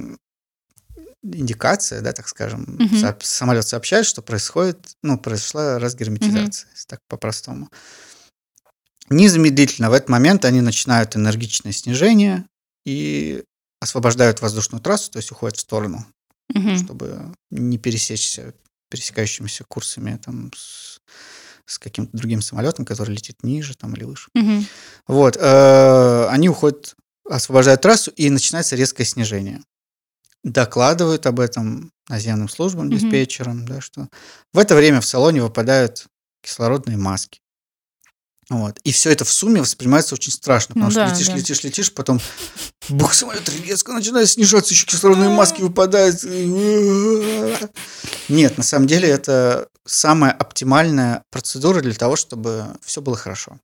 [1.23, 2.97] индикация, да, так скажем, Мгм.
[2.97, 7.71] сооб- самолет сообщает, что происходит, ну, произошла разгерметизация, если так по-простому.
[9.09, 12.45] Незамедлительно в этот момент они начинают энергичное снижение
[12.85, 13.45] и
[13.81, 16.05] освобождают воздушную трассу, то есть уходят в сторону,
[16.55, 16.77] Мгм.
[16.77, 18.53] чтобы не пересечься
[18.91, 21.01] пересекающимися курсами там, с,
[21.67, 24.31] с каким-то другим самолетом, который летит ниже там, или выше.
[24.35, 24.67] Мгм.
[25.07, 26.95] Вот, э, они уходят,
[27.29, 29.63] освобождают трассу, и начинается резкое снижение.
[30.45, 34.09] Докладывают об этом наземным службам, диспетчерам, да, что
[34.53, 36.07] в это время в салоне выпадают
[36.41, 37.41] кислородные маски.
[38.49, 38.79] Вот.
[38.85, 41.37] И все это в сумме воспринимается очень страшно, потому Ну что да, летишь, да.
[41.37, 42.21] летишь, летишь, потом
[42.89, 46.23] бух, самолет резко начинает снижаться, еще кислородные маски выпадают.
[48.29, 53.59] Нет, на самом деле это самая оптимальная процедура для того, чтобы все было хорошо.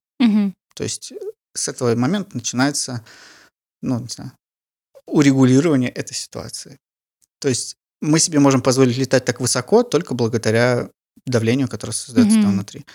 [0.75, 1.17] То есть э,
[1.55, 3.05] с этого момента начинается,
[3.83, 4.33] ну, не знаю,
[5.07, 6.79] урегулирование этой ситуации.
[7.41, 10.89] То есть мы себе можем позволить летать так высоко только благодаря
[11.27, 12.87] давлению, которое создается там внутри.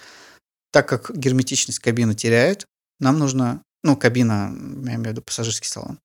[0.71, 2.65] Так как герметичность кабины теряет,
[2.99, 4.51] нам нужно, ну, кабина,
[4.85, 5.99] я имею в виду пассажирский салон,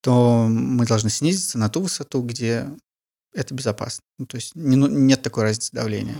[0.00, 2.68] то мы должны снизиться на ту высоту, где
[3.32, 4.02] это безопасно.
[4.18, 6.16] Ну, то есть не ну- нет такой разницы давления.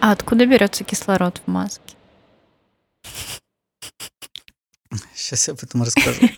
[0.00, 1.96] А откуда берется кислород в маске?
[5.14, 6.28] Сейчас я об этом расскажу.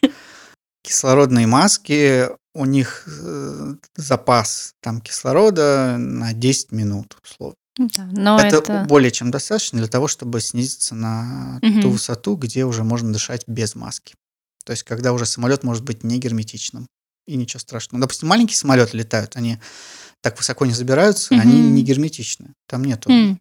[0.83, 7.55] Кислородные маски, у них э, запас там кислорода на 10 минут, условно.
[7.79, 8.85] Да, но это, это...
[8.89, 11.91] более чем достаточно для того, чтобы снизиться на ту Мгм.
[11.91, 14.15] высоту, где уже можно дышать без маски.
[14.65, 16.87] То есть, когда уже самолет может быть не герметичным.
[17.27, 18.01] И ничего страшного.
[18.01, 19.59] Допустим, маленькие самолеты летают, они
[20.21, 21.75] так высоко не забираются, они Мгм.
[21.75, 22.55] не герметичны.
[22.67, 23.41] Там нету М,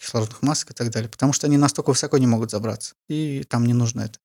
[0.00, 3.64] кислородных масок и так далее, потому что они настолько высоко не могут забраться, и там
[3.66, 4.18] не нужно это.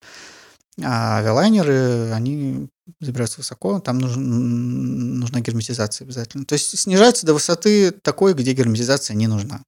[0.81, 2.67] А авиалайнеры, они
[2.99, 6.45] забираются высоко, там нужен, нужна герметизация обязательно.
[6.45, 9.61] То есть снижаются до высоты такой, где герметизация не нужна.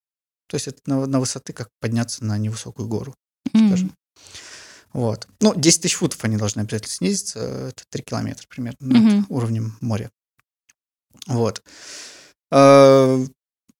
[0.47, 3.13] То есть это на, на высоты, как подняться на невысокую гору,
[3.53, 3.67] м.
[3.67, 3.93] скажем.
[4.93, 5.27] Вот.
[5.41, 9.25] Ну, 10 тысяч футов они должны обязательно снизиться, это 3 километра примерно над Мгм.
[9.29, 10.09] уровнем моря.
[11.27, 11.61] Вот.
[12.51, 13.25] Э,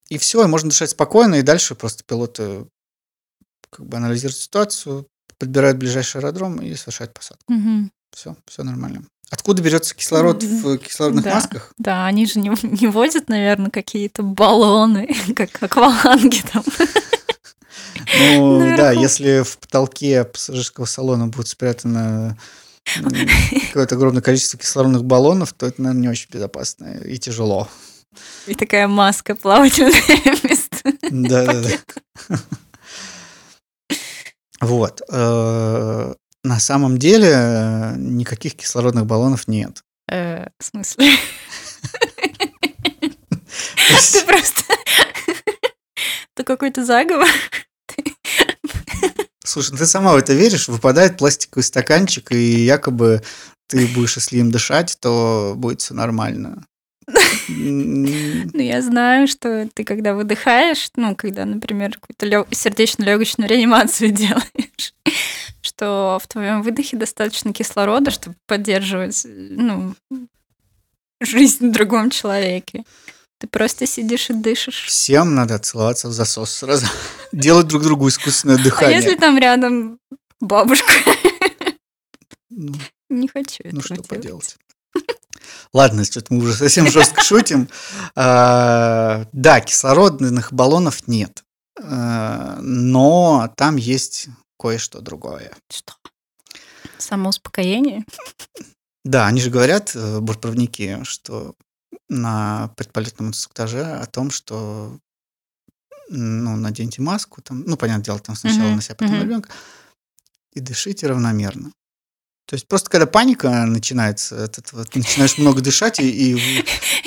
[0.10, 2.68] И все, и можно дышать спокойно, и дальше просто пилоты
[3.72, 7.44] как бы анализируют ситуацию, подбирают ближайший аэродром и совершают посадку.
[7.52, 7.92] Мгм.
[8.14, 9.04] Все, все нормально.
[9.32, 11.36] Откуда берется кислород в кислородных Да.
[11.36, 11.74] масках?
[11.78, 16.64] Да, они же не, не возят, наверное, какие-то баллоны, как акваланги там.
[18.20, 22.38] Ну, да, если в потолке пассажирского салона будет спрятано
[23.68, 27.68] какое-то огромное количество кислородных баллонов, то это, наверное, не очень безопасно и тяжело.
[28.48, 29.92] И такая маска плавательная
[30.44, 30.78] вместо
[31.12, 31.62] Да, да,
[32.30, 32.40] да.
[34.66, 35.02] Вот.
[35.10, 39.84] э, На самом деле э, никаких кислородных баллонов нет.
[40.12, 41.12] Э, В смысле?
[44.12, 44.64] Ты просто...
[46.36, 47.28] Это какой-то заговор.
[49.46, 50.68] Слушай, ну ты сама в это веришь?
[50.68, 53.22] Выпадает пластиковый стаканчик, и якобы
[53.68, 56.66] ты будешь, если им дышать, то будет все нормально.
[57.48, 64.94] Ну, я знаю, что ты, когда выдыхаешь, ну, когда, например, какую-то сердечно-легочную реанимацию делаешь,
[65.62, 69.96] что в твоем выдохе достаточно кислорода, чтобы поддерживать, ну,
[71.22, 72.84] жизнь в другом человеке.
[73.38, 74.86] Ты просто сидишь и дышишь.
[74.86, 76.88] Всем надо целоваться в засос сразу.
[77.32, 78.96] Делать друг другу искусственное А дыхание.
[78.98, 80.00] если там рядом
[80.40, 80.92] бабушка?
[82.50, 82.74] Ну,
[83.10, 84.08] Не хочу этого Ну, что делать.
[84.08, 84.56] поделать.
[85.74, 87.70] Ладно, что-то мы уже совсем жестко шутим.
[88.16, 91.44] А, Да, кислородных баллонов нет.
[91.82, 94.28] А, Но там есть
[94.58, 95.52] кое-что другое.
[95.70, 95.94] Что?
[96.98, 98.06] Самоуспокоение?
[99.04, 101.54] Да, они же говорят, э, бортпроводники, что
[102.10, 104.98] на предполетном инструктаже о том, что
[106.10, 109.24] ну, наденьте маску, там, ну, понятное дело, там сначала Мгм, на себя, потом мгм.
[109.24, 109.50] ребенка,
[110.54, 111.72] и дышите равномерно.
[112.46, 116.66] То есть просто когда паника начинается, этот вот, ты начинаешь много дышать и, и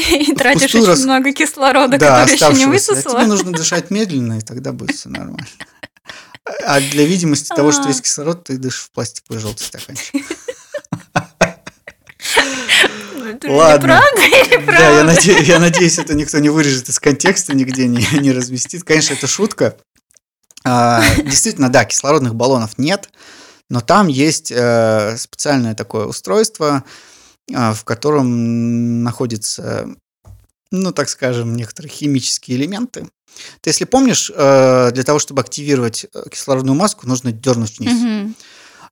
[0.09, 3.09] И тратишь очень много кислорода, да, который еще не оставшегося.
[3.09, 5.47] А тебе нужно дышать медленно, и тогда будет все нормально.
[6.65, 7.89] А для видимости того, что А.
[7.89, 10.15] есть кислород, ты дышишь в пластиковый желтый стаканчик.
[13.27, 14.03] Это Ладно.
[14.67, 18.85] Да, я, наде- я надеюсь, это никто не вырежет из контекста, нигде не, не разместит.
[18.85, 19.77] Конечно, это шутка.
[20.65, 23.11] А, действительно, да, кислородных баллонов нет,
[23.71, 26.85] но там есть э, специальное такое устройство,
[27.55, 29.89] а, в котором находятся,
[30.71, 33.09] ну, так скажем, некоторые химические элементы.
[33.61, 37.93] Ты, если помнишь, э, для того, чтобы активировать э, кислородную маску, нужно дернуть вниз.
[37.93, 38.35] Мгм.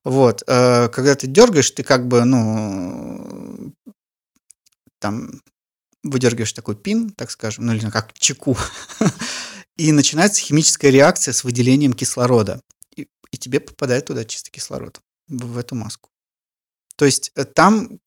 [0.03, 3.73] Вот, э, когда ты дергаешь, ты как бы, ну,
[4.99, 5.41] там
[6.03, 8.57] выдергиваешь такой пин, так скажем, ну или как чеку,
[9.77, 12.61] и начинается химическая реакция с выделением кислорода,
[13.31, 16.09] и, тебе попадает туда чистый кислород в, эту маску.
[16.97, 17.99] То есть э, там,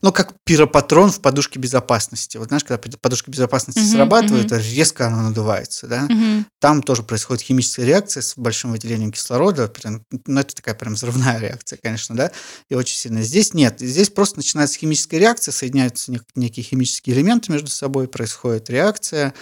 [0.00, 2.36] ну, как пиропатрон в подушке безопасности.
[2.36, 4.60] Вот знаешь, когда подушка безопасности Мгм, срабатывает, мгм.
[4.60, 6.02] резко она надувается, да?
[6.02, 6.46] Мгм.
[6.60, 9.66] Там тоже происходит химическая реакция с большим выделением кислорода.
[9.66, 12.30] Прям, ну, это такая прям взрывная реакция, конечно, да,
[12.68, 13.24] и очень сильная.
[13.24, 13.80] Здесь нет.
[13.80, 19.34] Здесь просто начинается химическая реакция, соединяются нек- некие химические элементы между собой, происходит реакция,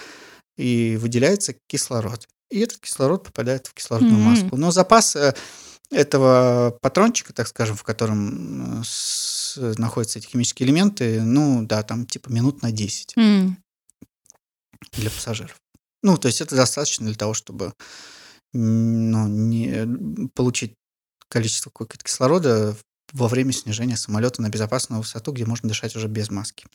[0.57, 2.27] и выделяется кислород.
[2.51, 4.21] И этот кислород попадает в кислородную М.
[4.21, 4.57] маску.
[4.57, 5.33] Но запас э,
[5.89, 12.05] этого патрончика, так скажем, в котором э, с- находятся эти химические элементы, ну, да, там
[12.05, 13.57] типа минут на 10 М.
[14.93, 15.55] для пассажиров.
[16.03, 17.73] Ну, то есть это достаточно для того, чтобы
[18.53, 20.73] ну, не получить
[21.29, 21.71] количество
[22.03, 22.75] кислорода
[23.13, 26.65] во время снижения самолета на безопасную высоту, где можно дышать уже без маски.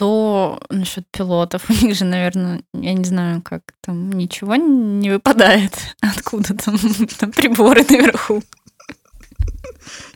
[0.00, 1.68] Что насчет пилотов?
[1.68, 5.74] У них же, наверное, я не знаю, как там ничего не выпадает.
[6.00, 6.78] Откуда там,
[7.18, 8.42] там приборы наверху?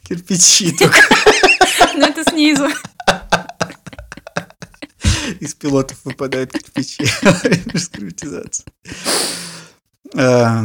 [0.04, 0.96] Кирпичи только
[1.96, 2.66] Ну, это снизу.
[5.40, 8.64] из пилотов выпадают кирпичи во время скрутизации.
[10.14, 10.62] Э,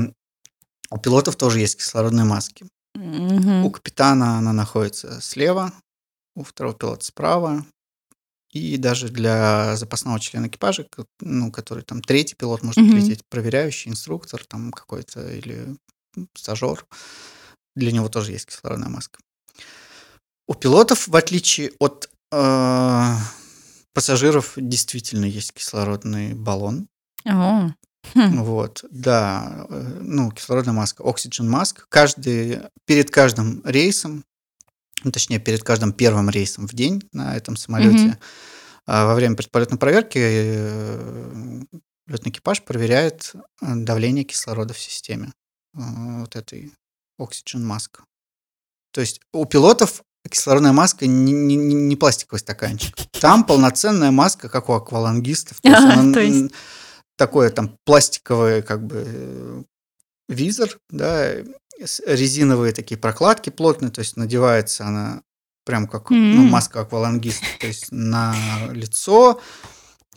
[0.92, 2.66] У пилотов тоже есть кислородные маски.
[2.96, 5.74] У капитана она находится слева,
[6.36, 7.66] у второго пилота справа.
[8.52, 10.88] И даже для запасного члена экипажа,
[11.22, 12.98] ну, который там третий пилот может Мгм.
[12.98, 15.76] лететь, проверяющий, инструктор там какой-то или
[16.34, 16.86] стажер,
[17.76, 19.20] для него тоже есть кислородная маска.
[20.48, 23.16] У пилотов, в отличие от э,
[23.94, 26.88] пассажиров, действительно есть кислородный баллон.
[27.26, 27.70] О.
[28.16, 28.44] Хм.
[28.44, 31.84] Вот, да, э, ну, кислородная маска, oxygen mask.
[31.90, 34.24] Каждый, перед каждым рейсом,
[35.04, 38.18] ну, точнее, перед каждым первым рейсом в день на этом самолете, Мгм.
[38.88, 40.18] а, во время предполетной проверки
[42.08, 45.32] летный экипаж проверяет э, давление кислорода в системе
[45.76, 45.80] э,
[46.22, 46.72] вот этой
[47.22, 48.00] oxygen mask.
[48.92, 52.96] То есть у пилотов кислородная маска не, не- не- пластиковый стаканчик.
[53.20, 55.62] Там полноценная маска, как у аквалангистов.
[55.62, 56.54] То есть она то есть-
[57.16, 59.64] такое там пластиковый как бы э,
[60.30, 61.36] визор, да,
[62.06, 65.22] резиновые такие прокладки плотные, то есть надевается она
[65.66, 66.50] прям как ну, М.
[66.50, 68.36] маска аквалангиста, то есть на
[68.72, 69.40] лицо,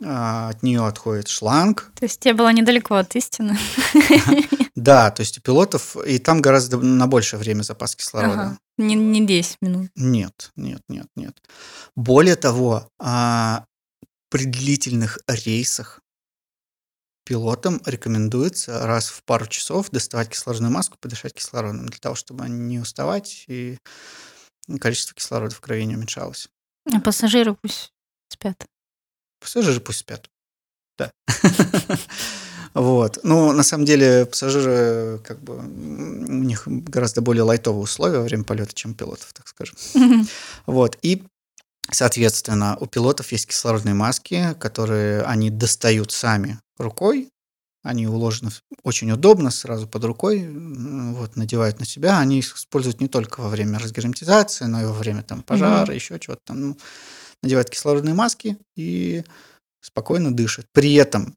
[0.03, 3.57] а, от нее отходит шланг, То есть тебе было недалеко от истины.
[4.75, 8.41] да, то есть у пилотов, и там гораздо на большее время запас кислорода.
[8.41, 8.57] Ага.
[8.77, 9.91] Не, не 10 минут.
[9.95, 11.37] Нет, нет, нет, нет.
[11.95, 13.65] Более того, а,
[14.29, 15.99] при длительных рейсах
[17.23, 22.79] пилотам рекомендуется раз в пару часов доставать кислородную маску, подышать кислородом, для того, чтобы не
[22.79, 23.77] уставать и
[24.79, 26.47] количество кислорода в крови не уменьшалось.
[26.91, 27.91] А пассажиры пусть
[28.29, 28.65] спят.
[29.39, 30.29] Пассажиры пусть спят.
[30.97, 31.11] Да.
[32.73, 33.19] Вот.
[33.21, 38.43] Ну, на самом деле, пассажиры, как бы, у них гораздо более лайтовые условия во время
[38.45, 39.75] полета, чем пилотов, так скажем.
[40.65, 40.97] Вот.
[41.03, 41.23] И,
[41.91, 47.29] соответственно, у пилотов есть кислородные маски, которые они достают сами рукой.
[47.83, 48.49] Они уложены
[48.83, 52.19] очень удобно, сразу под рукой, вот, надевают на себя.
[52.19, 56.17] Они их используют не только во время разгерметизации, но и во время там, пожара, еще
[56.17, 56.61] чего-то там.
[56.61, 56.77] Ну,
[57.41, 59.25] надевают кислородные маски и
[59.81, 60.65] спокойно дышат.
[60.71, 61.35] При этом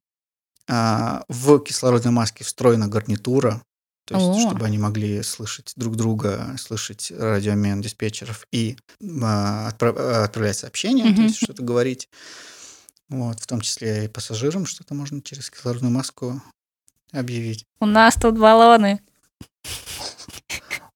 [0.68, 3.60] а, в кислородной маске встроена гарнитура,
[4.06, 4.40] то есть, О.
[4.48, 8.76] чтобы они могли слышать друг друга, слышать радиомен диспетчеров и
[9.20, 11.22] а, отправ- отправлять сообщения, то Мгм.
[11.24, 12.08] есть что-то говорить.
[13.08, 16.40] Вот, в том числе и пассажирам что-то можно через кислородную маску
[17.12, 17.64] объявить.
[17.80, 19.00] У нас тут баллоны.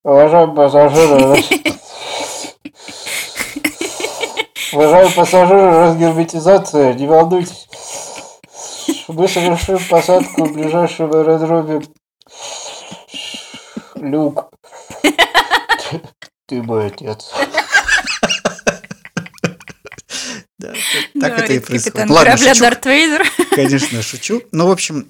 [0.03, 1.45] Уважаемые пассажиры,
[4.73, 7.69] уважаемые пассажиры, разгерметизация, не волнуйтесь.
[9.09, 11.83] Мы совершим посадку в ближайшем аэродроме
[13.97, 14.51] Люк.
[16.47, 17.33] Ты мой отец.
[21.21, 22.11] Да, так это и происходит.
[22.11, 22.61] Ладно, корабля шучу.
[22.65, 23.27] Дарт Вейдер.
[23.55, 24.43] Конечно, шучу.
[24.53, 25.09] Ну, в общем,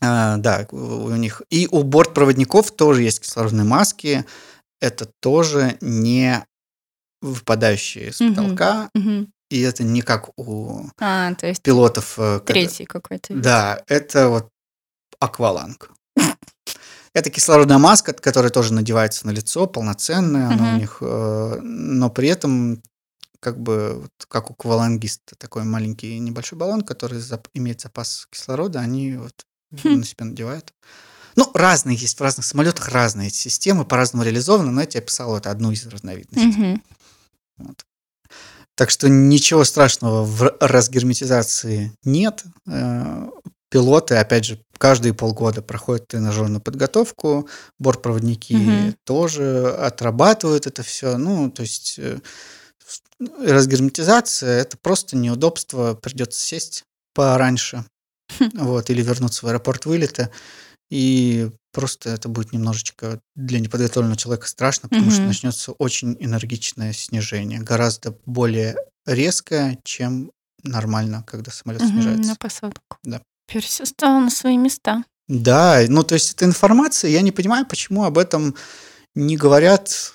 [0.00, 4.24] а, да, у них и у бортпроводников тоже есть кислородные маски.
[4.80, 6.44] Это тоже не
[7.22, 8.90] выпадающие с потолка,
[9.50, 12.14] и это не как у А, то есть пилотов.
[12.18, 13.32] э, когда- третий какой-то.
[13.34, 13.42] вид.
[13.42, 14.48] Да, это вот
[15.20, 15.90] акваланг.
[17.14, 22.26] Это кислородная маска, которая тоже надевается на лицо, полноценная, она у них, э, но при
[22.28, 22.82] этом
[23.44, 28.80] как бы вот как у аквалангиста такой маленький небольшой баллон, который зап- имеет запас кислорода,
[28.80, 29.34] они вот
[29.70, 29.98] Хм.
[30.00, 30.72] на себя надевают.
[31.36, 35.36] Ну, разные есть, в разных самолетах разные эти системы, по-разному реализованы, но я тебе описал
[35.36, 36.46] это одну из разновидностей.
[36.48, 36.82] Мгм.
[37.58, 37.84] Вот.
[38.76, 42.44] Так что ничего страшного в разгерметизации нет.
[42.66, 43.28] Э,
[43.68, 47.48] Пилоты, опять же, каждые полгода проходят тренажерную подготовку,
[47.80, 48.96] бортпроводники Мгм.
[49.02, 51.16] тоже отрабатывают это все.
[51.16, 52.20] Ну, то есть э,
[53.38, 57.84] разгерметизация это просто неудобство, придется сесть пораньше,
[58.54, 60.30] вот, или вернуться в аэропорт вылета,
[60.90, 67.60] и просто это будет немножечко для неподготовленного человека страшно, потому что начнется очень энергичное снижение,
[67.60, 68.76] гораздо более
[69.06, 70.30] резкое, чем
[70.62, 72.30] нормально, когда самолет снижается.
[72.30, 72.96] На посадку.
[73.02, 73.20] Да.
[73.48, 75.04] Теперь все стало на свои места.
[75.28, 78.54] Да, ну то есть это информация, я не понимаю, почему об этом
[79.14, 80.12] не говорят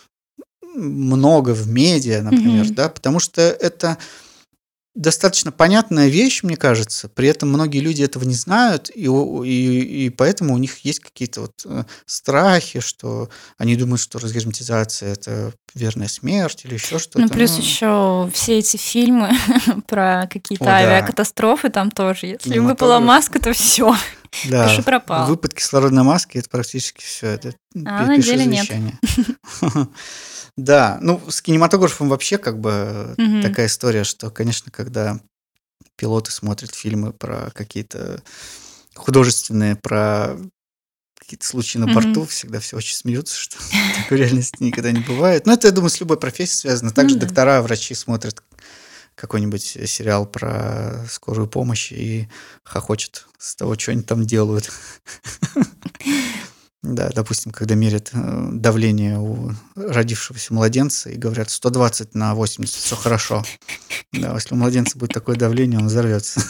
[0.75, 2.75] много в медиа, например, Мгм.
[2.75, 3.97] да, потому что это
[4.95, 10.09] достаточно понятная вещь, мне кажется, при этом многие люди этого не знают, и, и, и
[10.09, 16.07] поэтому у них есть какие-то вот э, страхи, что они думают, что разгерметизация– это верная
[16.09, 17.19] смерть или еще что-то.
[17.19, 19.31] Ну, плюс еще все эти фильмы
[19.87, 20.77] про какие-то О, да.
[20.77, 22.25] авиакатастрофы там тоже.
[22.25, 23.03] Если выпала Кинематограф.
[23.03, 23.95] маска, то все.
[24.49, 25.27] Да, Пиши пропал.
[25.27, 27.27] Выпад кислородной маски это практически все.
[27.27, 27.53] Это
[27.85, 28.67] А на деле нет.
[30.63, 33.41] Да, ну с кинематографом вообще как бы Мгм.
[33.41, 35.19] такая история, что, конечно, когда
[35.95, 38.21] пилоты смотрят фильмы про какие-то
[38.95, 40.37] художественные, про
[41.17, 43.57] какие-то случаи на борту, всегда все очень смеются, что
[43.97, 45.45] такой реальности никогда не бывает.
[45.45, 46.91] Но это, я думаю, с любой профессией связано.
[46.91, 47.27] Также Ну да.
[47.27, 48.43] доктора, врачи смотрят
[49.15, 52.27] какой-нибудь сериал про скорую помощь и
[52.63, 54.69] хохочет с того, что они там делают.
[56.81, 62.95] Да, допустим, когда мерят э, давление у родившегося младенца и говорят 120 на 80, все
[62.95, 63.43] хорошо.
[64.13, 66.41] Да, если у младенца будет такое давление, он взорвется.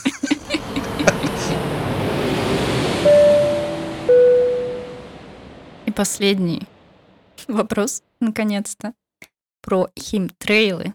[5.88, 6.68] И последний
[7.48, 8.94] вопрос, наконец-то,
[9.64, 10.94] про химтрейлы.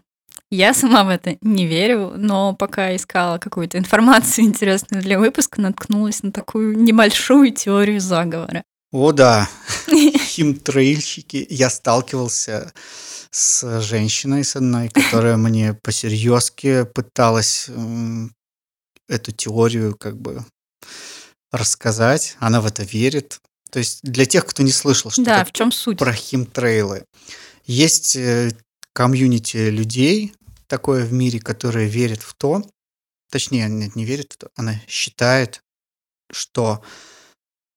[0.49, 6.23] Я сама в это не верю, но пока искала какую-то информацию интересную для выпуска, наткнулась
[6.23, 8.63] на такую небольшую теорию заговора.
[8.91, 9.49] О, да,
[9.89, 11.45] химтрейльщики.
[11.49, 12.73] Я сталкивался
[13.31, 17.69] с женщиной, с одной, которая мне посерьезки пыталась
[19.07, 20.45] эту теорию как бы
[21.51, 22.37] рассказать.
[22.39, 23.39] Она в это верит.
[23.71, 25.97] То есть для тех, кто не слышал, что Да, в чем суть?
[25.97, 27.05] про химтрейлы.
[27.65, 28.51] Есть э,
[28.93, 30.33] комьюнити людей
[30.67, 32.63] такое в мире, которое верит в то,
[33.31, 35.61] точнее, нет, не верит в то, она считает,
[36.31, 36.81] что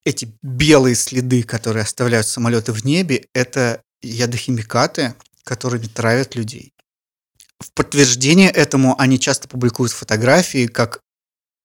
[0.05, 6.73] эти белые следы, которые оставляют самолеты в небе, это ядохимикаты, которыми травят людей.
[7.61, 11.01] В подтверждение этому они часто публикуют фотографии, как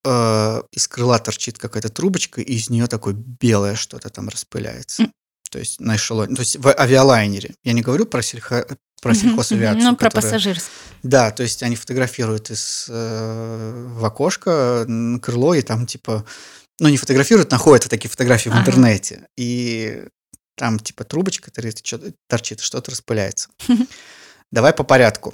[0.06, 5.04] э, из крыла торчит какая-то трубочка, и из нее такое белое что-то там распыляется.
[5.04, 5.14] М.
[5.52, 7.54] То есть на эшелоне, то есть в авиалайнере.
[7.64, 8.66] Я не говорю про, сельхо,
[9.04, 9.84] про сельхозавиацию.
[9.84, 10.72] Ну, про пассажирский.
[11.04, 14.88] да, то есть они фотографируют из э, в окошко
[15.22, 16.26] крыло и там типа,
[16.80, 20.04] ну не фотографируют, находят такие фотографии в интернете и
[20.56, 21.52] там типа трубочка
[22.28, 23.50] торчит, что-то- распыляется.
[24.52, 25.34] Давай по порядку.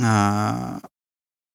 [0.00, 0.80] А,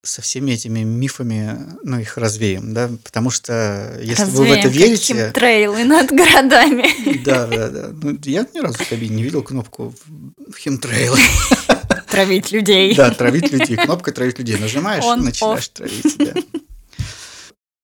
[0.04, 4.88] со всеми этими мифами, ну их развеем, да, потому что если вы в это Развеем,
[4.90, 7.24] верите, каким трейлы над городами.
[7.24, 7.90] да, да, да.
[7.92, 11.16] Ну, я ни разу в кабине не видел кнопку в- в химтрейл.
[12.08, 12.96] Травить людей.
[12.96, 13.78] Да, травить людей.
[13.78, 14.58] Кнопкой травить людей.
[14.58, 16.18] Нажимаешь, начинаешь травить.
[16.18, 16.34] да.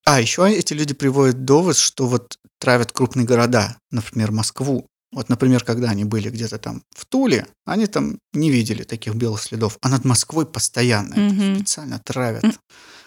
[0.08, 4.86] А, еще эти люди приводят довод, что вот травят крупные города, например, Москву.
[5.12, 9.42] Вот, например, когда они были где-то там в Туле, они там не видели таких белых
[9.42, 11.56] следов, а над Москвой постоянно это Мгм.
[11.56, 12.44] специально травят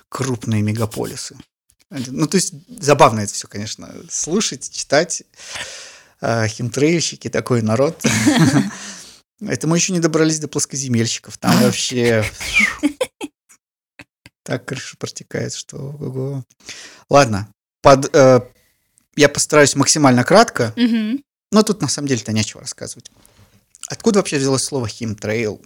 [0.09, 1.37] крупные мегаполисы.
[1.89, 5.23] Ну, то есть забавно это все, конечно, слушать, читать.
[6.21, 7.99] А, Химтрейльщики, такой народ.
[9.41, 11.35] Это мы еще не добрались до плоскоземельщиков.
[11.39, 12.23] Там вообще
[14.51, 16.43] так крыша протекает, что ого.
[17.09, 17.47] Ладно,
[17.81, 18.41] под, э,
[19.15, 21.23] я постараюсь максимально кратко, Мгм.
[21.53, 23.09] но тут на самом деле-то нечего рассказывать.
[23.87, 25.61] Откуда вообще взялось слово химтрейл?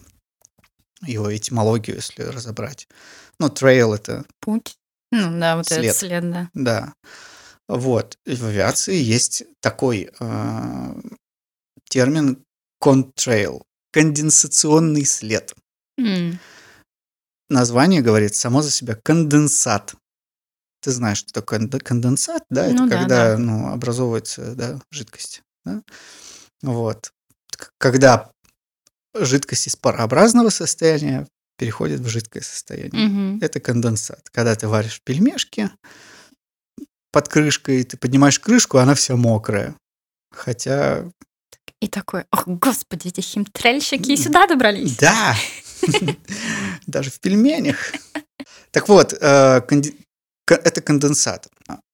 [1.02, 2.88] Его этимологию, если разобрать.
[3.40, 4.76] Ну, трейл это, Путь.
[5.12, 5.86] Ну да, вот След.
[5.86, 6.50] этот след, да.
[6.54, 6.94] да.
[7.68, 8.20] Вот.
[8.28, 11.02] И в авиации есть такой э,
[11.90, 12.44] термин
[12.84, 13.64] contrail.
[13.92, 15.56] Конденсационный след.
[15.98, 16.38] М,
[17.50, 19.94] Название говорит само за себя конденсат.
[20.82, 22.66] Ты знаешь, что такое конде- конденсат, да?
[22.66, 23.38] Это Ну да, когда да.
[23.38, 25.42] ну, образовывается да, жидкость.
[25.64, 25.82] да?
[26.62, 27.12] Вот.
[27.78, 28.32] Когда
[29.14, 31.28] жидкость из парообразного состояния
[31.58, 33.08] переходит в жидкое состояние.
[33.08, 33.40] мгм.
[33.42, 34.30] Это конденсат.
[34.32, 35.70] Когда ты варишь пельмешки
[37.12, 39.76] под крышкой, ты поднимаешь крышку, она вся мокрая.
[40.32, 41.06] Хотя,
[41.80, 44.98] И такой, ох, господи, эти химтрельщики и сюда добрались.
[44.98, 45.36] да,
[46.88, 47.78] даже в пельменях.
[48.72, 49.62] Так вот, э,
[50.48, 51.48] это конденсат.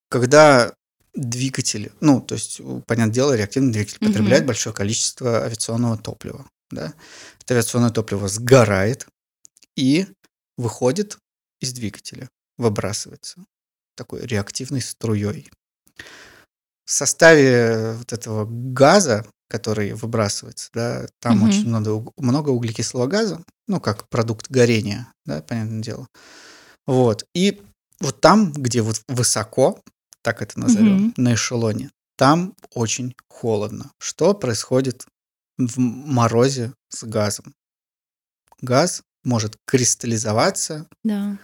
[0.08, 0.74] Когда
[1.14, 6.46] двигатель, ну, то есть, понятное дело, реактивный двигатель потребляет большое количество авиационного топлива.
[6.70, 6.94] Да?
[7.40, 9.06] Это авиационное топливо сгорает
[9.76, 10.06] и
[10.56, 11.18] выходит
[11.60, 12.28] из двигателя,
[12.58, 13.44] выбрасывается
[13.94, 15.50] такой реактивной струей.
[16.84, 21.48] В составе вот этого газа, который выбрасывается, да, там Мгм.
[21.48, 26.08] очень много, много углекислого газа, ну, как продукт горения, да, понятное дело.
[26.86, 27.24] Вот.
[27.34, 27.60] И
[28.00, 29.78] вот там, где вот высоко,
[30.22, 31.14] так это назовем, Мгм.
[31.18, 33.90] на эшелоне, там очень холодно.
[34.00, 35.04] Что происходит
[35.58, 37.54] в морозе с газом?
[38.62, 41.38] Газ может кристаллизоваться, Да.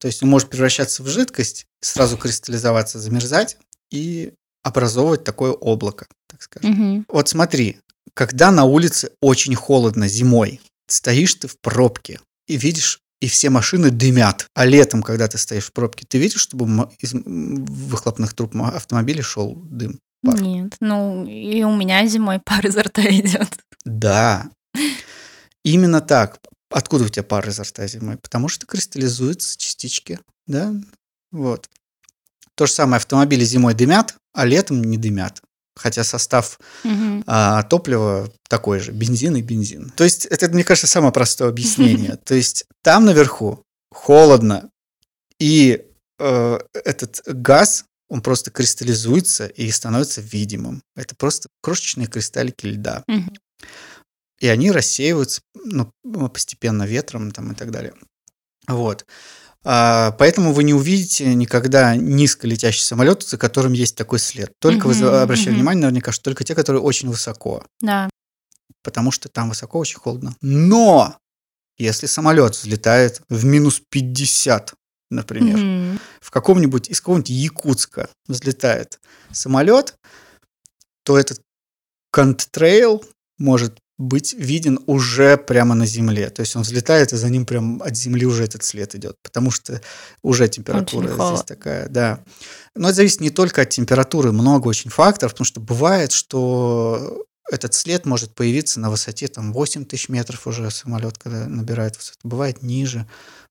[0.00, 3.56] то есть он может превращаться в жидкость, сразу кристаллизоваться, замерзать
[3.90, 6.70] и образовывать такое облако, так скажем.
[6.70, 7.06] Мгм.
[7.08, 7.78] Вот смотри,
[8.14, 13.90] когда на улице очень холодно зимой, стоишь ты в пробке и видишь, и все машины
[13.90, 14.46] дымят.
[14.54, 19.54] А летом, когда ты стоишь в пробке, ты видишь, чтобы из выхлопных труб автомобилей шел
[19.54, 19.98] дым?
[20.22, 20.40] Пар.
[20.40, 23.48] Нет, ну и у меня зимой пар изо рта идет.
[23.84, 24.50] Да.
[25.64, 26.40] Именно так.
[26.70, 28.16] Откуда у тебя пар изо рта зимой?
[28.16, 30.74] Потому что кристаллизуются частички, да?
[31.30, 31.68] Вот.
[32.58, 35.40] То же самое автомобили зимой дымят, а летом не дымят.
[35.76, 37.22] Хотя состав Мгм.
[37.24, 39.92] а топливо такой же, бензин и бензин.
[39.96, 42.16] То есть это, мне кажется, самое простое объяснение.
[42.24, 44.70] То есть там наверху холодно,
[45.38, 45.84] и
[46.18, 50.82] э, этот газ, он просто кристаллизуется и становится видимым.
[50.96, 53.04] Это просто крошечные кристаллики льда.
[54.40, 55.92] И они рассеиваются ну,
[56.28, 57.94] постепенно ветром там, и так далее.
[58.66, 59.06] Вот.
[59.70, 64.50] А, Поэтому вы не увидите никогда низко летящий самолет, за которым есть такой след.
[64.60, 65.56] Только вы Мгм, за- обращали мгм.
[65.56, 68.08] внимание, наверняка, что только те, которые очень высоко Да.
[68.82, 70.34] потому что там высоко очень холодно.
[70.40, 71.18] Но
[71.76, 74.72] если самолет взлетает в минус 50,
[75.10, 76.00] например, Мгм.
[76.22, 78.98] в каком-нибудь из какого-нибудь Якутска взлетает
[79.32, 79.96] самолет,
[81.04, 81.42] то этот
[82.10, 83.04] конттрейл
[83.36, 86.30] может быть виден уже прямо на земле.
[86.30, 89.50] То есть он взлетает, и за ним прям от земли уже этот след идет, потому
[89.50, 89.80] что
[90.22, 92.22] уже температура Очень здесь такая, да.
[92.76, 97.74] Но это зависит не только от температуры, много очень факторов, потому что бывает, что этот
[97.74, 102.20] след может появиться на высоте там 8 тысяч метров уже самолет, когда набирает высоту.
[102.22, 103.08] Бывает ниже,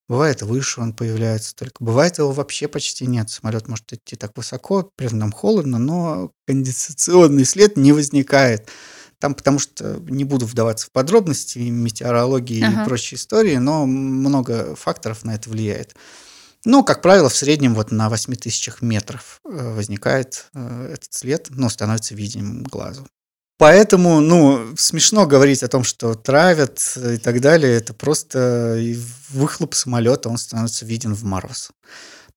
[0.07, 1.83] бывает выше он появляется только.
[1.83, 3.29] Бывает его вообще почти нет.
[3.29, 8.69] Самолет может идти так высоко, при этом холодно, но конденсационный след не возникает.
[9.19, 12.83] Там, потому что не буду вдаваться в подробности метеорологии Ага.
[12.83, 15.95] и прочие истории, но много факторов на это влияет.
[16.65, 21.47] Ну, как правило, в среднем вот на 8 тысячах метров э, возникает э, этот след,
[21.49, 23.07] но становится видимым глазу.
[23.57, 27.73] Поэтому, ну, смешно говорить о том, что травят и так далее.
[27.73, 28.79] Это просто
[29.29, 31.71] выхлоп самолета, он становится виден в мороз.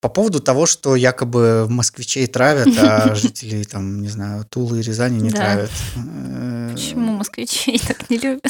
[0.00, 5.20] По поводу того, что якобы москвичей травят, а жителей, там, не знаю, Тулы и Рязани
[5.20, 5.36] не Да.
[5.36, 5.70] травят.
[5.96, 8.46] Э, Почему москвичей так не любят?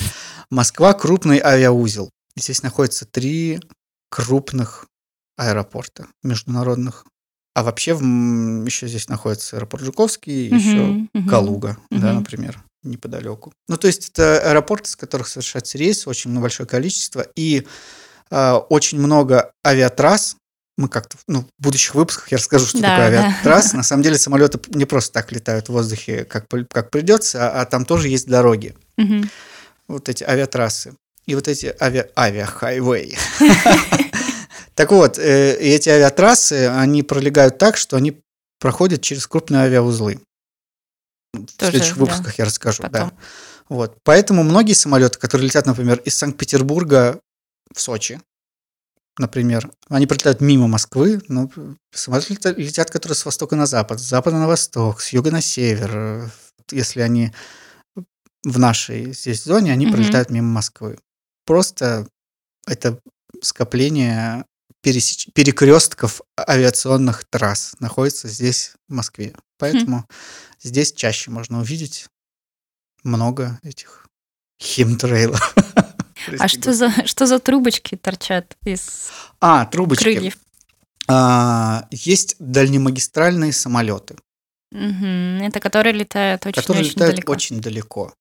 [0.51, 2.11] Москва крупный авиаузел.
[2.36, 3.61] Здесь находится три
[4.11, 4.86] крупных
[5.36, 7.05] аэропорта международных.
[7.55, 11.09] А вообще еще здесь находится аэропорт Жуковский, и еще.
[11.28, 13.53] Калуга, да, например, неподалеку.
[13.68, 17.66] Ну, то есть это аэропорты, с которых совершаются рейсы, очень большое количество, и
[18.30, 20.36] э, очень много авиатрасс.
[20.81, 23.26] Мы как-то ну, в будущих выпусках я расскажу, что Да, такое да.
[23.26, 23.74] авиатрасс.
[23.74, 27.66] На самом деле самолеты не просто так летают в воздухе, как, как придется, а, а
[27.66, 28.74] там тоже есть дороги.
[28.97, 29.28] Мгм.
[29.89, 30.95] Вот эти авиатрассы.
[31.26, 33.18] И вот эти авиа, авиахайвей.
[34.74, 38.22] Так вот, э, эти авиатрассы, они пролегают так, что они
[38.59, 40.20] проходят через крупные авиаузлы.
[41.35, 43.12] В следующих да, выпусках я расскажу, да.
[43.68, 43.99] Вот.
[44.03, 47.20] Поэтому многие самолеты, которые летят, например, из Санкт-Петербурга
[47.74, 48.22] в Сочи,
[49.19, 51.51] например, они прилетают мимо Москвы, но
[51.93, 56.31] самолеты летят, которые с востока на запад, с запада на восток, с юга на север.
[56.71, 57.33] Если они
[58.45, 59.95] в нашей здесь зоне, они Мгм.
[59.97, 60.99] пролетают мимо Москвы.
[61.45, 62.07] Просто
[62.67, 62.99] это
[63.43, 64.45] скопление
[64.83, 65.29] пересеч...
[65.35, 69.35] перекрестков авиационных трасс находится здесь, в Москве.
[69.59, 70.07] Поэтому
[70.63, 72.07] здесь чаще можно увидеть
[73.03, 74.07] много этих
[74.63, 75.55] химтрейлов.
[76.39, 79.11] А что за, что за трубочки торчат из
[79.41, 80.03] А, трубочки.
[80.05, 80.37] крыльев?
[81.09, 84.16] А, есть дальнемагистральные самолеты,
[84.73, 85.43] Мгм.
[85.43, 87.33] Это которые летают очень, которые очень летают далеко.
[87.33, 88.14] очень далеко.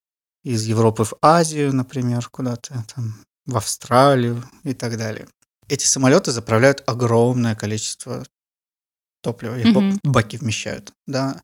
[0.44, 3.14] Из Европы в Азию, например, куда-то там,
[3.46, 5.28] в Австралию и так далее.
[5.68, 8.26] Эти самолеты заправляют огромное количество
[9.22, 10.00] топлива, их Мгм.
[10.04, 11.42] баки вмещают, да.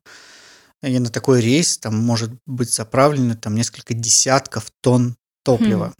[0.82, 5.88] И на такой рейс там может быть заправлено там несколько десятков тонн топлива.
[5.90, 5.94] Хм.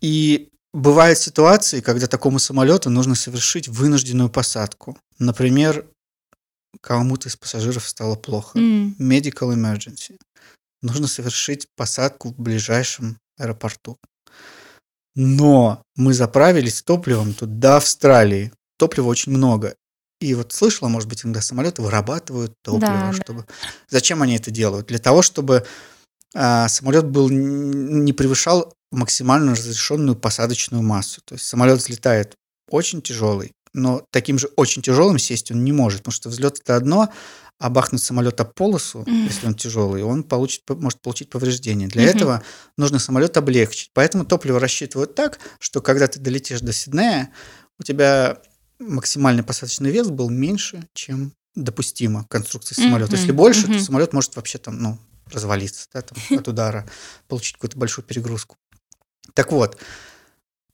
[0.00, 4.96] И бывают ситуации, когда такому самолету нужно совершить вынужденную посадку.
[5.18, 5.86] Например,
[6.80, 8.58] кому-то из пассажиров стало плохо.
[8.58, 8.94] М.
[8.98, 10.16] Medical emergency.
[10.82, 13.96] Нужно совершить посадку в ближайшем аэропорту.
[15.16, 18.52] Но мы заправились топливом тут до Австралии.
[18.78, 19.74] Топлива очень много.
[20.20, 23.22] И вот слышала, может быть, иногда самолеты вырабатывают топливо, Да, да.
[23.22, 23.46] чтобы...
[23.88, 24.86] Зачем они это делают?
[24.88, 25.66] Для того, чтобы
[26.34, 31.20] а, самолет был не превышал максимально разрешенную посадочную массу.
[31.24, 32.34] То есть самолет взлетает
[32.70, 36.76] очень тяжелый, но таким же очень тяжелым сесть он не может, потому что взлет это
[36.76, 37.08] одно,
[37.58, 39.26] а бахнуть самолет об полосу, Мгм.
[39.26, 41.88] если он тяжелый, он получит, может получить повреждение.
[41.88, 42.10] Для Мгм.
[42.16, 42.42] этого
[42.76, 43.90] нужно самолет облегчить.
[43.94, 47.30] Поэтому топливо рассчитывают так, что когда ты долетишь до Сиднея,
[47.78, 48.38] у тебя
[48.78, 53.16] максимальный посадочный вес был меньше, чем допустимо конструкции самолета.
[53.16, 53.80] Если Мгм, больше, то мгм.
[53.80, 54.98] самолет может вообще там, ну,
[55.32, 56.86] развалиться да, там, от удара,
[57.28, 58.56] получить какую-то большую перегрузку.
[59.34, 59.78] Так вот,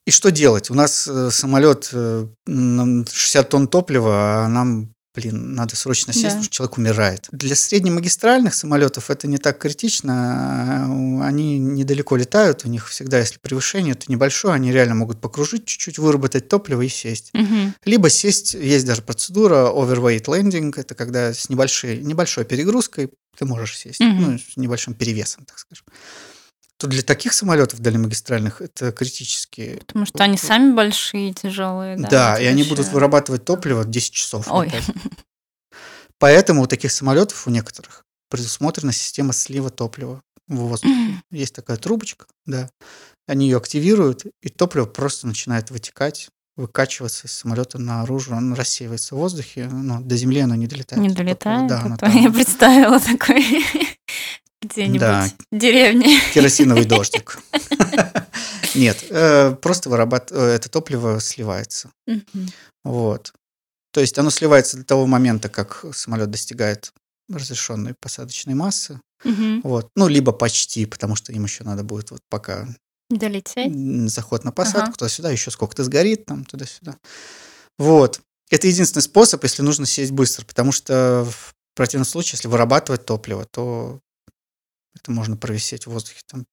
[0.05, 0.69] и что делать?
[0.69, 6.23] У нас э, самолет э, нам 60 тонн топлива, а нам, блин, надо срочно сесть,
[6.23, 6.29] Да.
[6.29, 7.27] потому что человек умирает.
[7.31, 10.85] Для среднемагистральных самолетов это не так критично.
[11.25, 15.97] Они недалеко летают, у них всегда, если превышение, то небольшое, они реально могут покружить чуть-чуть,
[15.97, 17.29] выработать топливо и сесть.
[17.33, 17.73] Мгм.
[17.85, 23.77] Либо сесть, есть даже процедура overweight landing, это когда с небольшой, небольшой перегрузкой ты можешь
[23.77, 24.21] сесть, Мгм.
[24.33, 25.85] ну, с небольшим перевесом, так скажем.
[26.85, 29.79] То для таких самолетов дальнемагистральных это критически.
[29.87, 31.97] Потому что они сами большие, тяжелые.
[31.97, 34.45] Да, Да, и они будут вырабатывать топливо 10 часов.
[34.51, 34.71] Ой.
[36.19, 41.23] Поэтому у таких самолетов, у некоторых, предусмотрена система слива топлива в воздухе.
[41.31, 42.69] Есть такая трубочка, да.
[43.27, 49.17] Они ее активируют, и топливо просто начинает вытекать, выкачиваться из самолета наружу, оно рассеивается в
[49.17, 51.01] воздухе, но до земли оно не долетает.
[51.01, 51.67] Не Топливо, долетает.
[51.67, 53.43] да, оно Я представила такой
[54.67, 55.29] где-нибудь Да.
[55.51, 56.19] в деревне.
[56.33, 57.39] керосиновый дождик.
[58.75, 61.91] Нет, э, просто вырабат- э, это топливо сливается.
[62.83, 63.33] Вот.
[63.91, 66.91] То есть оно сливается до того момента, как самолет достигает
[67.31, 68.99] разрешенной посадочной массы.
[69.63, 69.89] Вот.
[69.95, 72.67] Ну, либо почти, потому что им еще надо будет вот пока
[73.09, 74.09] Долететь.
[74.11, 74.93] заход на посадку, Ага.
[74.97, 76.97] туда-сюда, еще сколько-то сгорит, там, туда-сюда.
[77.79, 78.19] Вот.
[78.51, 83.45] Это единственный способ, если нужно сесть быстро, потому что в противном случае, если вырабатывать топливо,
[83.45, 83.99] то
[84.95, 86.45] это можно провисеть в воздухе там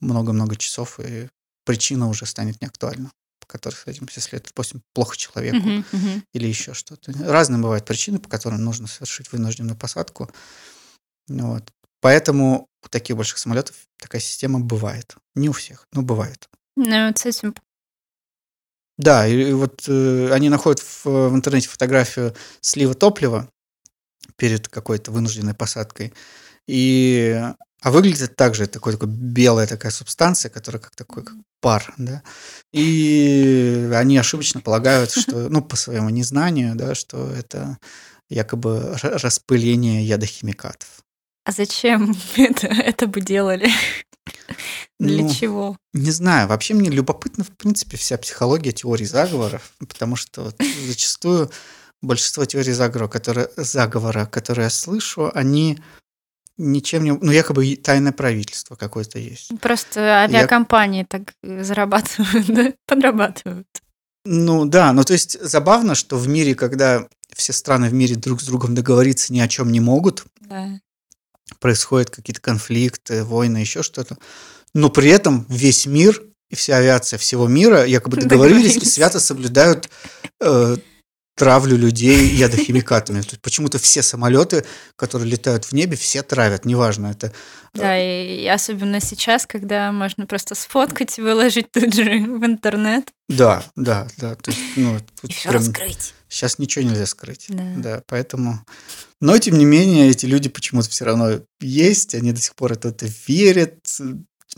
[0.00, 1.28] много-много часов, и
[1.64, 3.10] причина уже станет неактуальна,
[3.40, 6.24] по которой садимся, если это, допустим, плохо человеку Мгм, мгм.
[6.32, 7.12] или еще что-то.
[7.24, 10.30] Разные бывают причины, по которым нужно совершить вынужденную посадку.
[11.28, 11.70] Вот.
[12.00, 15.16] Поэтому у таких больших самолетов такая система бывает.
[15.34, 16.48] Не у всех, но бывает.
[16.76, 17.54] Ну, вот с этим
[18.98, 23.48] Да, и, и вот э, они находят в, в интернете фотографию слива топлива
[24.36, 26.12] перед какой-то вынужденной посадкой.
[26.66, 27.42] И,
[27.84, 31.92] а выглядит это так же, такой, такой белая такая субстанция, которая как такой как пар,
[31.98, 32.22] да.
[32.72, 37.76] И они ошибочно полагают, что, ну, по своему незнанию, да, что это
[38.30, 40.88] якобы ра- распыление ядохимикатов.
[41.44, 43.68] А зачем это, это бы делали?
[44.98, 45.76] Для Ну, чего?
[45.92, 50.56] Не знаю, вообще мне любопытна, в принципе, вся психология теорий заговоров, потому что вот
[50.86, 51.50] зачастую
[52.00, 55.78] большинство теорий заговора, которые, заговора, которые я слышу, они
[56.56, 57.12] ничем не...
[57.12, 59.50] Ну, якобы и тайное правительство какое-то есть.
[59.60, 62.72] Просто авиакомпании так э, зарабатывают, да?
[62.86, 63.66] Подрабатывают.
[64.24, 68.40] Ну, да, ну, то есть забавно, что в мире, когда все страны в мире друг
[68.40, 70.80] с другом договориться ни о чем не могут, Да.
[71.60, 74.16] происходят какие-то конфликты, войны, еще что-то,
[74.72, 78.94] но при этом весь мир и вся авиация всего мира якобы договорились и Договорились.
[78.94, 79.90] свято соблюдают
[80.40, 80.76] э,
[81.34, 83.22] травлю людей ядохимикатами.
[83.42, 84.64] Почему-то все самолеты,
[84.96, 87.32] которые летают в небе, все травят, неважно, это
[87.74, 93.08] Да, и, особенно сейчас, когда можно просто сфоткать и выложить тут же в интернет.
[93.28, 94.34] да, да, да.
[94.36, 96.14] То есть, ну, тут И все прям раскрыть.
[96.28, 97.46] сейчас ничего нельзя скрыть.
[97.48, 97.72] Да.
[97.76, 98.64] Да, поэтому...
[99.20, 102.88] Но, тем не менее, эти люди почему-то все равно есть, они до сих пор это,
[102.88, 103.78] это верят.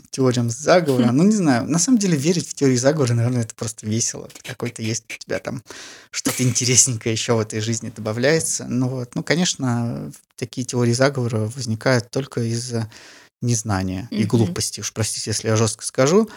[0.09, 1.11] Теориям заговора.
[1.17, 1.67] Ну, не знаю.
[1.67, 4.29] На самом деле, верить в теории заговора, наверное, это просто весело.
[4.43, 5.63] Какой-то есть у тебя там
[6.11, 8.65] что-то интересненькое еще в этой жизни добавляется.
[8.67, 9.15] Ну, вот.
[9.15, 12.89] ну, конечно, такие теории заговора возникают только из-за
[13.41, 14.81] незнания и глупости.
[14.81, 16.29] Уж простите, если я жестко скажу.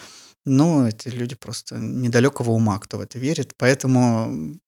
[0.46, 3.52] Но эти люди просто недалекого ума, кто в это верит.
[3.58, 4.58] Поэтому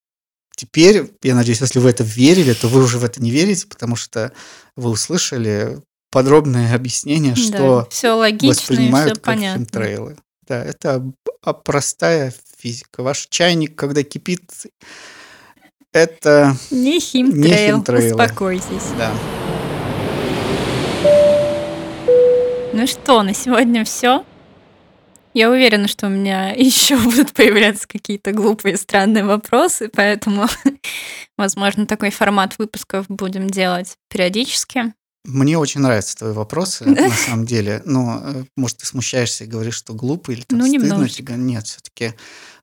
[0.55, 3.97] теперь, я надеюсь, если вы это верили, то вы уже в это не верите, потому
[3.97, 4.33] что
[4.77, 5.81] вы услышали
[6.13, 9.65] подробное объяснение, что все логично и все воспринимают как понятно.
[9.65, 10.17] химтрейлы.
[10.47, 11.03] Да, это
[11.43, 13.03] а простая физика.
[13.03, 14.43] Ваш чайник, когда кипит,
[15.93, 16.55] это...
[16.71, 18.11] Не химтрейл, химтрейлы.
[18.11, 18.93] успокойтесь.
[18.99, 19.13] Да.
[22.73, 24.25] Ну что, на сегодня все.
[25.35, 30.47] Я уверена, что у меня еще будут появляться какие-то глупые, странные вопросы, поэтому,
[31.39, 34.93] возможно, такой формат выпусков будем делать периодически.
[35.25, 37.83] Мне очень нравятся твои вопросы, на самом деле.
[37.85, 41.23] Но, э, может, ты смущаешься и говоришь, что глупый или там Ну, стыдно немножечко.
[41.23, 41.35] тебе.
[41.37, 42.15] Нет, все-таки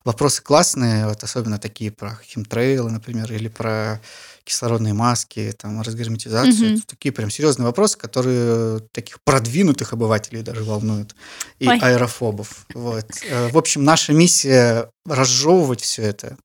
[0.03, 4.01] вопросы классные, вот особенно такие про химтрейлы, например, или про
[4.43, 6.77] кислородные маски, там, разгерметизацию.
[6.77, 11.15] Это такие прям серьезные вопросы, которые таких продвинутых обывателей даже волнуют.
[11.59, 11.79] И Ой.
[11.79, 12.65] аэрофобов.
[12.73, 13.05] Вот.
[13.29, 16.35] Э, В общем, наша миссия разжевывать все это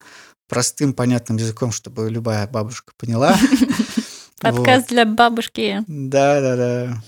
[0.49, 3.37] простым, понятным языком, чтобы любая бабушка поняла.
[4.45, 4.57] Вот.
[4.57, 5.83] Подкаст для бабушки.
[5.87, 7.03] Да, да, да.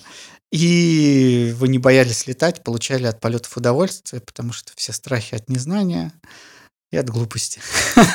[0.52, 6.12] И вы не боялись летать, получали от полетов удовольствие, потому что все страхи от незнания
[6.90, 7.60] и от глупости.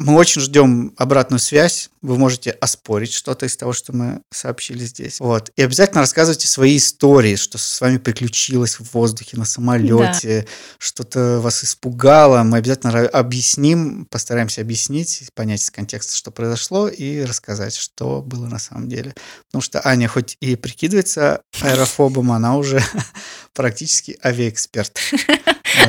[0.00, 1.90] Мы очень ждем обратную связь.
[2.00, 5.20] Вы можете оспорить что-то из того, что мы сообщили здесь.
[5.20, 5.50] Вот.
[5.56, 10.46] И обязательно рассказывайте свои истории, что с вами приключилось в воздухе, на самолете,
[10.78, 12.42] что-то вас испугало.
[12.44, 18.58] Мы обязательно объясним, постараемся объяснить, понять из контекста, что произошло, и рассказать, что было на
[18.58, 19.14] самом деле.
[19.48, 22.82] Потому что Аня хоть и прикидывается аэрофобом, она уже
[23.52, 24.98] практически авиаэксперт.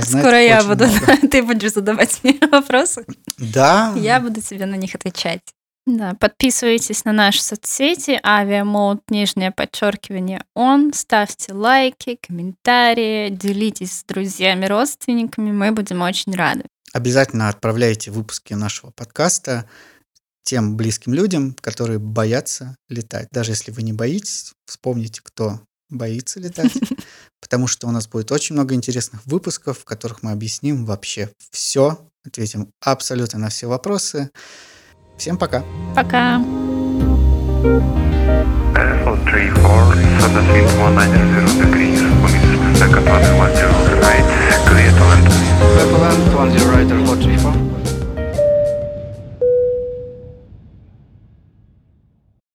[0.03, 1.27] Скоро я буду, много.
[1.31, 3.05] ты будешь задавать мне вопросы.
[3.37, 3.93] Да.
[4.01, 5.41] Я буду тебе на них отвечать.
[5.87, 14.67] Да, подписывайтесь на наши соцсети, авиамод, нижнее подчеркивание он, ставьте лайки, комментарии, делитесь с друзьями,
[14.67, 16.65] родственниками, мы будем очень рады.
[16.93, 19.67] Обязательно отправляйте выпуски нашего подкаста
[20.43, 23.29] тем близким людям, которые боятся летать.
[23.31, 26.73] Даже если вы не боитесь, вспомните, кто боится летать,
[27.41, 32.10] потому что у нас будет очень много интересных выпусков, в которых мы объясним вообще все,
[32.25, 34.31] ответим абсолютно на все вопросы.
[35.17, 35.63] Всем пока.
[35.95, 36.41] Пока.
[42.81, 44.25] Second one, one zero right,
[44.65, 45.27] clear to land.
[45.77, 47.70] Purple land, one zero right, four three four.